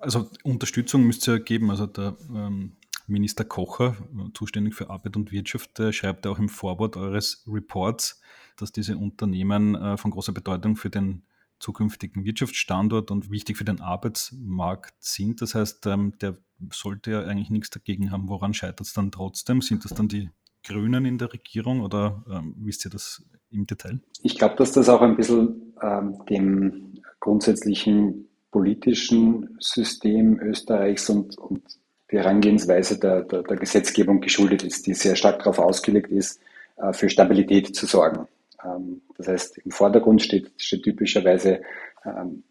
Also 0.00 0.30
Unterstützung 0.44 1.04
müsste 1.04 1.32
es 1.32 1.38
ja 1.38 1.44
geben. 1.44 1.70
Also 1.70 1.86
der 1.86 2.16
ähm, 2.28 2.76
Minister 3.06 3.44
Kocher, 3.44 3.96
zuständig 4.34 4.74
für 4.74 4.90
Arbeit 4.90 5.16
und 5.16 5.32
Wirtschaft, 5.32 5.80
schreibt 5.90 6.26
auch 6.26 6.38
im 6.38 6.48
Vorwort 6.48 6.96
eures 6.96 7.44
Reports, 7.46 8.20
dass 8.56 8.72
diese 8.72 8.96
Unternehmen 8.96 9.74
äh, 9.74 9.96
von 9.96 10.10
großer 10.10 10.32
Bedeutung 10.32 10.76
für 10.76 10.90
den 10.90 11.22
zukünftigen 11.58 12.24
Wirtschaftsstandort 12.24 13.10
und 13.10 13.30
wichtig 13.30 13.56
für 13.56 13.64
den 13.64 13.80
Arbeitsmarkt 13.80 14.94
sind. 15.00 15.40
Das 15.42 15.54
heißt, 15.54 15.86
ähm, 15.86 16.14
der 16.20 16.36
sollte 16.70 17.10
ja 17.10 17.24
eigentlich 17.24 17.50
nichts 17.50 17.70
dagegen 17.70 18.10
haben. 18.10 18.28
Woran 18.28 18.54
scheitert 18.54 18.82
es 18.82 18.92
dann 18.92 19.10
trotzdem? 19.10 19.62
Sind 19.62 19.84
das 19.84 19.94
dann 19.94 20.08
die 20.08 20.30
Grünen 20.64 21.04
in 21.04 21.18
der 21.18 21.32
Regierung 21.32 21.80
oder 21.80 22.24
ähm, 22.30 22.54
wisst 22.58 22.84
ihr 22.84 22.90
das 22.90 23.22
im 23.50 23.66
Detail? 23.66 24.00
Ich 24.22 24.36
glaube, 24.38 24.56
dass 24.56 24.72
das 24.72 24.88
auch 24.88 25.00
ein 25.00 25.16
bisschen 25.16 25.74
ähm, 25.82 26.18
dem 26.28 26.94
grundsätzlichen 27.20 28.28
politischen 28.50 29.56
System 29.60 30.40
Österreichs 30.40 31.10
und, 31.10 31.38
und 31.38 31.62
die 32.10 32.16
Herangehensweise 32.16 32.98
der, 32.98 33.22
der, 33.22 33.42
der, 33.42 33.56
Gesetzgebung 33.56 34.20
geschuldet 34.20 34.62
ist, 34.62 34.86
die 34.86 34.94
sehr 34.94 35.16
stark 35.16 35.40
darauf 35.40 35.58
ausgelegt 35.58 36.10
ist, 36.10 36.40
äh, 36.76 36.92
für 36.92 37.10
Stabilität 37.10 37.74
zu 37.74 37.86
sorgen. 37.86 38.26
Ähm, 38.64 39.02
das 39.16 39.28
heißt, 39.28 39.58
im 39.58 39.70
Vordergrund 39.70 40.22
steht, 40.22 40.52
steht 40.56 40.84
typischerweise 40.84 41.62
ähm, 42.04 42.44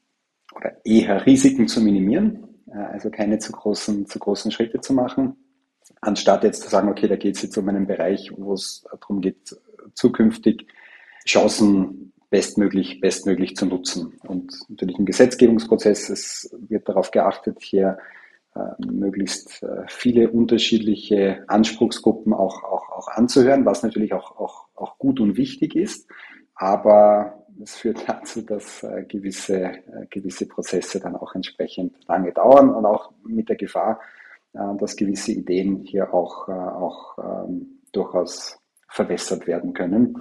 oder 0.55 0.75
eher 0.85 1.25
Risiken 1.25 1.67
zu 1.67 1.81
minimieren, 1.81 2.47
äh, 2.67 2.77
also 2.77 3.09
keine 3.09 3.39
zu 3.39 3.51
großen, 3.51 4.05
zu 4.05 4.19
großen 4.19 4.51
Schritte 4.51 4.79
zu 4.79 4.93
machen, 4.93 5.35
anstatt 6.01 6.43
jetzt 6.43 6.63
zu 6.63 6.69
sagen, 6.69 6.89
okay, 6.89 7.07
da 7.07 7.15
geht 7.15 7.35
es 7.35 7.41
jetzt 7.41 7.57
um 7.57 7.67
einen 7.69 7.87
Bereich, 7.87 8.31
wo 8.35 8.53
es 8.53 8.85
darum 9.01 9.21
geht, 9.21 9.55
zukünftig 9.93 10.67
Chancen 11.27 12.13
bestmöglich, 12.29 12.99
bestmöglich 12.99 13.55
zu 13.55 13.65
nutzen. 13.65 14.13
Und 14.27 14.53
natürlich 14.67 14.97
im 14.99 15.05
Gesetzgebungsprozess, 15.05 16.09
es 16.09 16.55
wird 16.67 16.89
darauf 16.89 17.11
geachtet, 17.11 17.59
hier 17.61 17.97
möglichst 18.79 19.63
äh, 19.63 19.83
viele 19.87 20.29
unterschiedliche 20.29 21.43
Anspruchsgruppen 21.47 22.33
auch, 22.33 22.63
auch, 22.63 22.89
auch 22.89 23.07
anzuhören, 23.09 23.65
was 23.65 23.83
natürlich 23.83 24.13
auch, 24.13 24.37
auch, 24.37 24.67
auch 24.75 24.97
gut 24.97 25.19
und 25.19 25.37
wichtig 25.37 25.75
ist. 25.75 26.09
Aber 26.55 27.45
es 27.61 27.75
führt 27.75 28.03
dazu, 28.07 28.41
dass 28.41 28.83
äh, 28.83 29.03
gewisse, 29.07 29.63
äh, 29.63 30.05
gewisse 30.09 30.47
Prozesse 30.47 30.99
dann 30.99 31.15
auch 31.15 31.35
entsprechend 31.35 31.95
lange 32.07 32.31
dauern 32.31 32.69
und 32.69 32.85
auch 32.85 33.11
mit 33.25 33.49
der 33.49 33.57
Gefahr, 33.57 33.99
äh, 34.53 34.59
dass 34.77 34.95
gewisse 34.95 35.33
Ideen 35.33 35.81
hier 35.83 36.13
auch, 36.13 36.47
äh, 36.47 36.51
auch 36.51 37.17
ähm, 37.17 37.79
durchaus 37.91 38.59
verwässert 38.87 39.47
werden 39.47 39.73
können. 39.73 40.17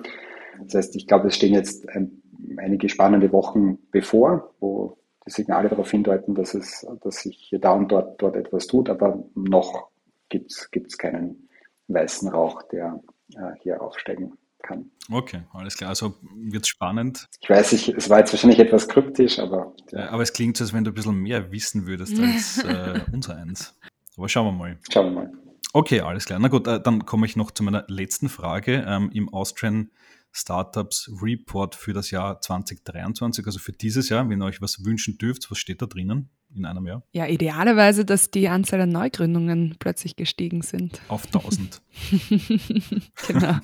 Das 0.65 0.75
heißt, 0.75 0.97
ich 0.97 1.07
glaube, 1.07 1.29
es 1.29 1.37
stehen 1.37 1.55
jetzt 1.55 1.89
ein, 1.89 2.23
einige 2.57 2.89
spannende 2.89 3.33
Wochen 3.33 3.79
bevor, 3.91 4.55
wo 4.61 4.97
die 5.27 5.33
Signale 5.33 5.69
darauf 5.69 5.91
hindeuten, 5.91 6.35
dass 6.35 6.55
es, 6.55 6.87
dass 7.03 7.17
sich 7.17 7.37
hier 7.37 7.59
da 7.59 7.73
und 7.73 7.91
dort, 7.91 8.21
dort 8.21 8.37
etwas 8.37 8.67
tut, 8.67 8.91
aber 8.91 9.25
noch 9.35 9.89
gibt 10.29 10.53
es 10.53 10.99
keinen 10.99 11.49
weißen 11.89 12.29
Rauch, 12.29 12.63
der 12.65 13.01
äh, 13.35 13.53
hier 13.63 13.81
aufsteigen 13.81 14.37
kann. 14.63 14.91
Okay, 15.11 15.43
alles 15.53 15.77
klar. 15.77 15.91
Also 15.91 16.15
wird 16.35 16.67
spannend. 16.67 17.29
Ich 17.41 17.51
weiß, 17.51 17.73
ich, 17.73 17.89
es 17.89 18.09
war 18.09 18.19
jetzt 18.19 18.33
wahrscheinlich 18.33 18.59
etwas 18.59 18.89
kryptisch, 18.89 19.39
aber. 19.39 19.75
Ja. 19.91 20.09
aber 20.09 20.23
es 20.23 20.33
klingt 20.33 20.57
so, 20.57 20.65
als 20.65 20.73
wenn 20.73 20.85
du 20.85 20.91
ein 20.91 20.95
bisschen 20.95 21.17
mehr 21.17 21.53
wissen 21.53 21.87
würdest 21.87 22.19
als 22.19 22.65
äh, 22.65 23.01
unser 23.13 23.37
eins. 23.37 23.79
Aber 24.17 24.29
schauen 24.29 24.47
wir 24.47 24.53
mal. 24.53 24.79
Schauen 24.91 25.07
wir 25.07 25.23
mal. 25.23 25.33
Okay, 25.73 26.01
alles 26.01 26.25
klar. 26.25 26.39
Na 26.39 26.49
gut, 26.49 26.67
äh, 26.67 26.81
dann 26.81 27.05
komme 27.05 27.27
ich 27.27 27.37
noch 27.37 27.51
zu 27.51 27.63
meiner 27.63 27.85
letzten 27.89 28.29
Frage. 28.29 28.85
Ähm, 28.87 29.11
Im 29.13 29.33
Austrian 29.33 29.91
Startups 30.37 31.11
Report 31.23 31.77
für 31.77 31.93
das 31.93 32.11
Jahr 32.11 32.41
2023, 32.41 33.47
also 33.47 33.61
für 33.61 33.73
dieses 33.73 34.09
Jahr, 34.09 34.29
wenn 34.29 34.43
ihr 34.43 34.47
euch 34.47 34.61
was 34.61 34.85
wünschen 34.85 35.17
dürft, 35.17 35.49
was 35.51 35.59
steht 35.59 35.81
da 35.81 35.87
drinnen 35.87 36.29
in 36.55 36.65
einem 36.65 36.87
Jahr? 36.87 37.05
Ja, 37.13 37.27
idealerweise, 37.27 38.05
dass 38.05 38.33
die 38.33 38.49
Anzahl 38.49 38.81
an 38.81 38.91
Neugründungen 38.91 39.77
plötzlich 39.79 40.17
gestiegen 40.17 40.63
sind. 40.63 41.01
Auf 41.09 41.27
1000. 41.27 41.81
genau. 43.29 43.59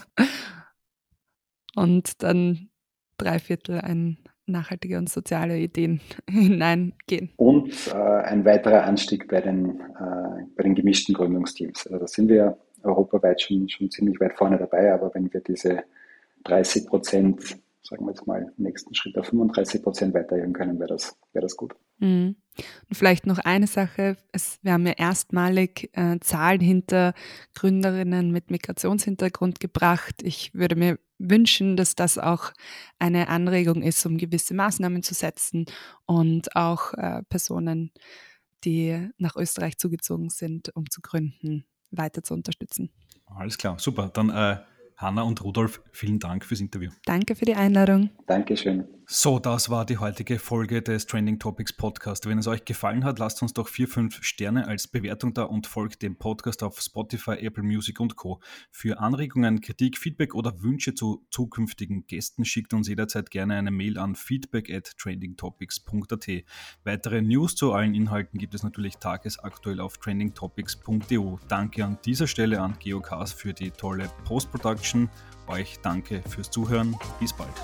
Und 1.75 2.23
dann 2.23 2.71
drei 3.17 3.41
Viertel 3.41 3.81
ein 3.81 4.19
nachhaltige 4.47 4.99
und 4.99 5.09
soziale 5.09 5.59
Ideen 5.59 6.01
hineingehen. 6.31 7.31
Und 7.37 7.89
äh, 7.89 7.97
ein 7.97 8.45
weiterer 8.45 8.85
Anstieg 8.85 9.27
bei 9.29 9.41
den, 9.41 9.81
äh, 9.81 10.45
bei 10.57 10.63
den 10.63 10.77
gemischten 10.77 11.15
Gründungsteams. 11.15 11.87
Also 11.89 11.99
da 11.99 12.07
sind 12.07 12.29
wir 12.29 12.59
europaweit 12.83 13.43
schon, 13.43 13.69
schon 13.69 13.91
ziemlich 13.91 14.21
weit 14.21 14.37
vorne 14.37 14.57
dabei, 14.57 14.93
aber 14.93 15.13
wenn 15.15 15.33
wir 15.33 15.41
diese 15.41 15.83
30 16.45 16.87
Prozent, 16.87 17.59
sagen 17.83 18.05
wir 18.05 18.13
jetzt 18.13 18.27
mal, 18.27 18.53
im 18.57 18.65
nächsten 18.65 18.95
Schritt 18.95 19.17
auf 19.19 19.27
35 19.27 19.83
Prozent 19.83 20.15
weiterhören 20.15 20.53
können, 20.53 20.79
wäre 20.79 20.89
das, 20.89 21.17
wäre 21.33 21.43
das 21.43 21.57
gut. 21.57 21.75
Mhm. 21.99 22.37
Und 22.89 22.95
vielleicht 22.95 23.27
noch 23.27 23.39
eine 23.39 23.67
Sache, 23.67 24.17
es, 24.33 24.59
wir 24.63 24.73
haben 24.73 24.87
ja 24.87 24.93
erstmalig 24.93 25.91
äh, 25.93 26.19
Zahlen 26.21 26.61
hinter 26.61 27.15
Gründerinnen 27.55 28.31
mit 28.31 28.51
Migrationshintergrund 28.51 29.61
gebracht. 29.61 30.17
Ich 30.23 30.53
würde 30.55 30.77
mir 30.77 30.99
wünschen, 31.19 31.77
dass 31.77 31.95
das 31.95 32.19
auch 32.19 32.53
eine 32.99 33.29
Anregung 33.29 33.83
ist, 33.83 34.05
um 34.07 34.19
gewisse 34.19 34.55
Maßnahmen 34.55 35.03
zu 35.03 35.15
setzen 35.15 35.67
und 36.07 36.57
auch 36.57 36.95
äh, 36.95 37.23
Personen, 37.29 37.93
die 38.65 39.11
nach 39.19 39.37
Österreich 39.37 39.79
zugezogen 39.79 40.31
sind, 40.31 40.75
um 40.75 40.89
zu 40.91 41.01
gründen, 41.01 41.67
weiter 41.91 42.23
zu 42.23 42.35
unterstützen. 42.35 42.91
Alles 43.27 43.59
klar, 43.59 43.79
super. 43.79 44.11
Dann 44.13 44.31
äh, 44.31 44.59
Hanna 45.01 45.23
und 45.23 45.43
Rudolf, 45.43 45.81
vielen 45.93 46.19
Dank 46.19 46.45
fürs 46.45 46.61
Interview. 46.61 46.91
Danke 47.07 47.35
für 47.35 47.47
die 47.47 47.55
Einladung. 47.55 48.11
Dankeschön. 48.27 48.85
So, 49.13 49.41
das 49.41 49.71
war 49.71 49.85
die 49.85 49.99
heutige 49.99 50.39
Folge 50.39 50.83
des 50.83 51.05
Trending 51.05 51.41
Topics 51.41 51.73
Podcast. 51.73 52.29
Wenn 52.29 52.39
es 52.39 52.47
euch 52.47 52.65
gefallen 52.65 53.03
hat, 53.03 53.19
lasst 53.19 53.43
uns 53.43 53.53
doch 53.53 53.67
vier, 53.67 53.89
fünf 53.89 54.23
Sterne 54.23 54.69
als 54.69 54.87
Bewertung 54.87 55.35
da 55.35 55.43
und 55.43 55.67
folgt 55.67 56.03
dem 56.03 56.15
Podcast 56.15 56.63
auf 56.63 56.81
Spotify, 56.81 57.33
Apple 57.33 57.65
Music 57.65 57.99
und 57.99 58.15
Co. 58.15 58.41
Für 58.71 59.01
Anregungen, 59.01 59.61
Kritik, 59.61 59.99
Feedback 59.99 60.37
oder 60.37 60.63
Wünsche 60.63 60.95
zu 60.95 61.27
zukünftigen 61.33 62.07
Gästen 62.07 62.45
schickt 62.45 62.73
uns 62.73 62.87
jederzeit 62.87 63.33
gerne 63.33 63.57
eine 63.57 63.73
Mail 63.73 63.99
an 63.99 64.15
feedback 64.15 64.73
at 64.73 64.93
trendingtopics.at. 64.97 66.45
Weitere 66.85 67.21
News 67.21 67.57
zu 67.57 67.73
allen 67.73 67.97
Inhalten 67.97 68.39
gibt 68.39 68.55
es 68.55 68.63
natürlich 68.63 68.99
tagesaktuell 68.99 69.81
auf 69.81 69.99
trendingtopics.eu. 69.99 71.37
Danke 71.49 71.85
an 71.85 71.99
dieser 72.05 72.29
Stelle 72.29 72.61
an 72.61 72.77
Geocast 72.79 73.35
für 73.35 73.53
die 73.53 73.73
tolle 73.73 74.09
Post-Production. 74.25 74.90
Euch 75.47 75.79
danke 75.83 76.23
fürs 76.29 76.51
Zuhören. 76.51 76.97
Bis 77.19 77.33
bald. 77.33 77.55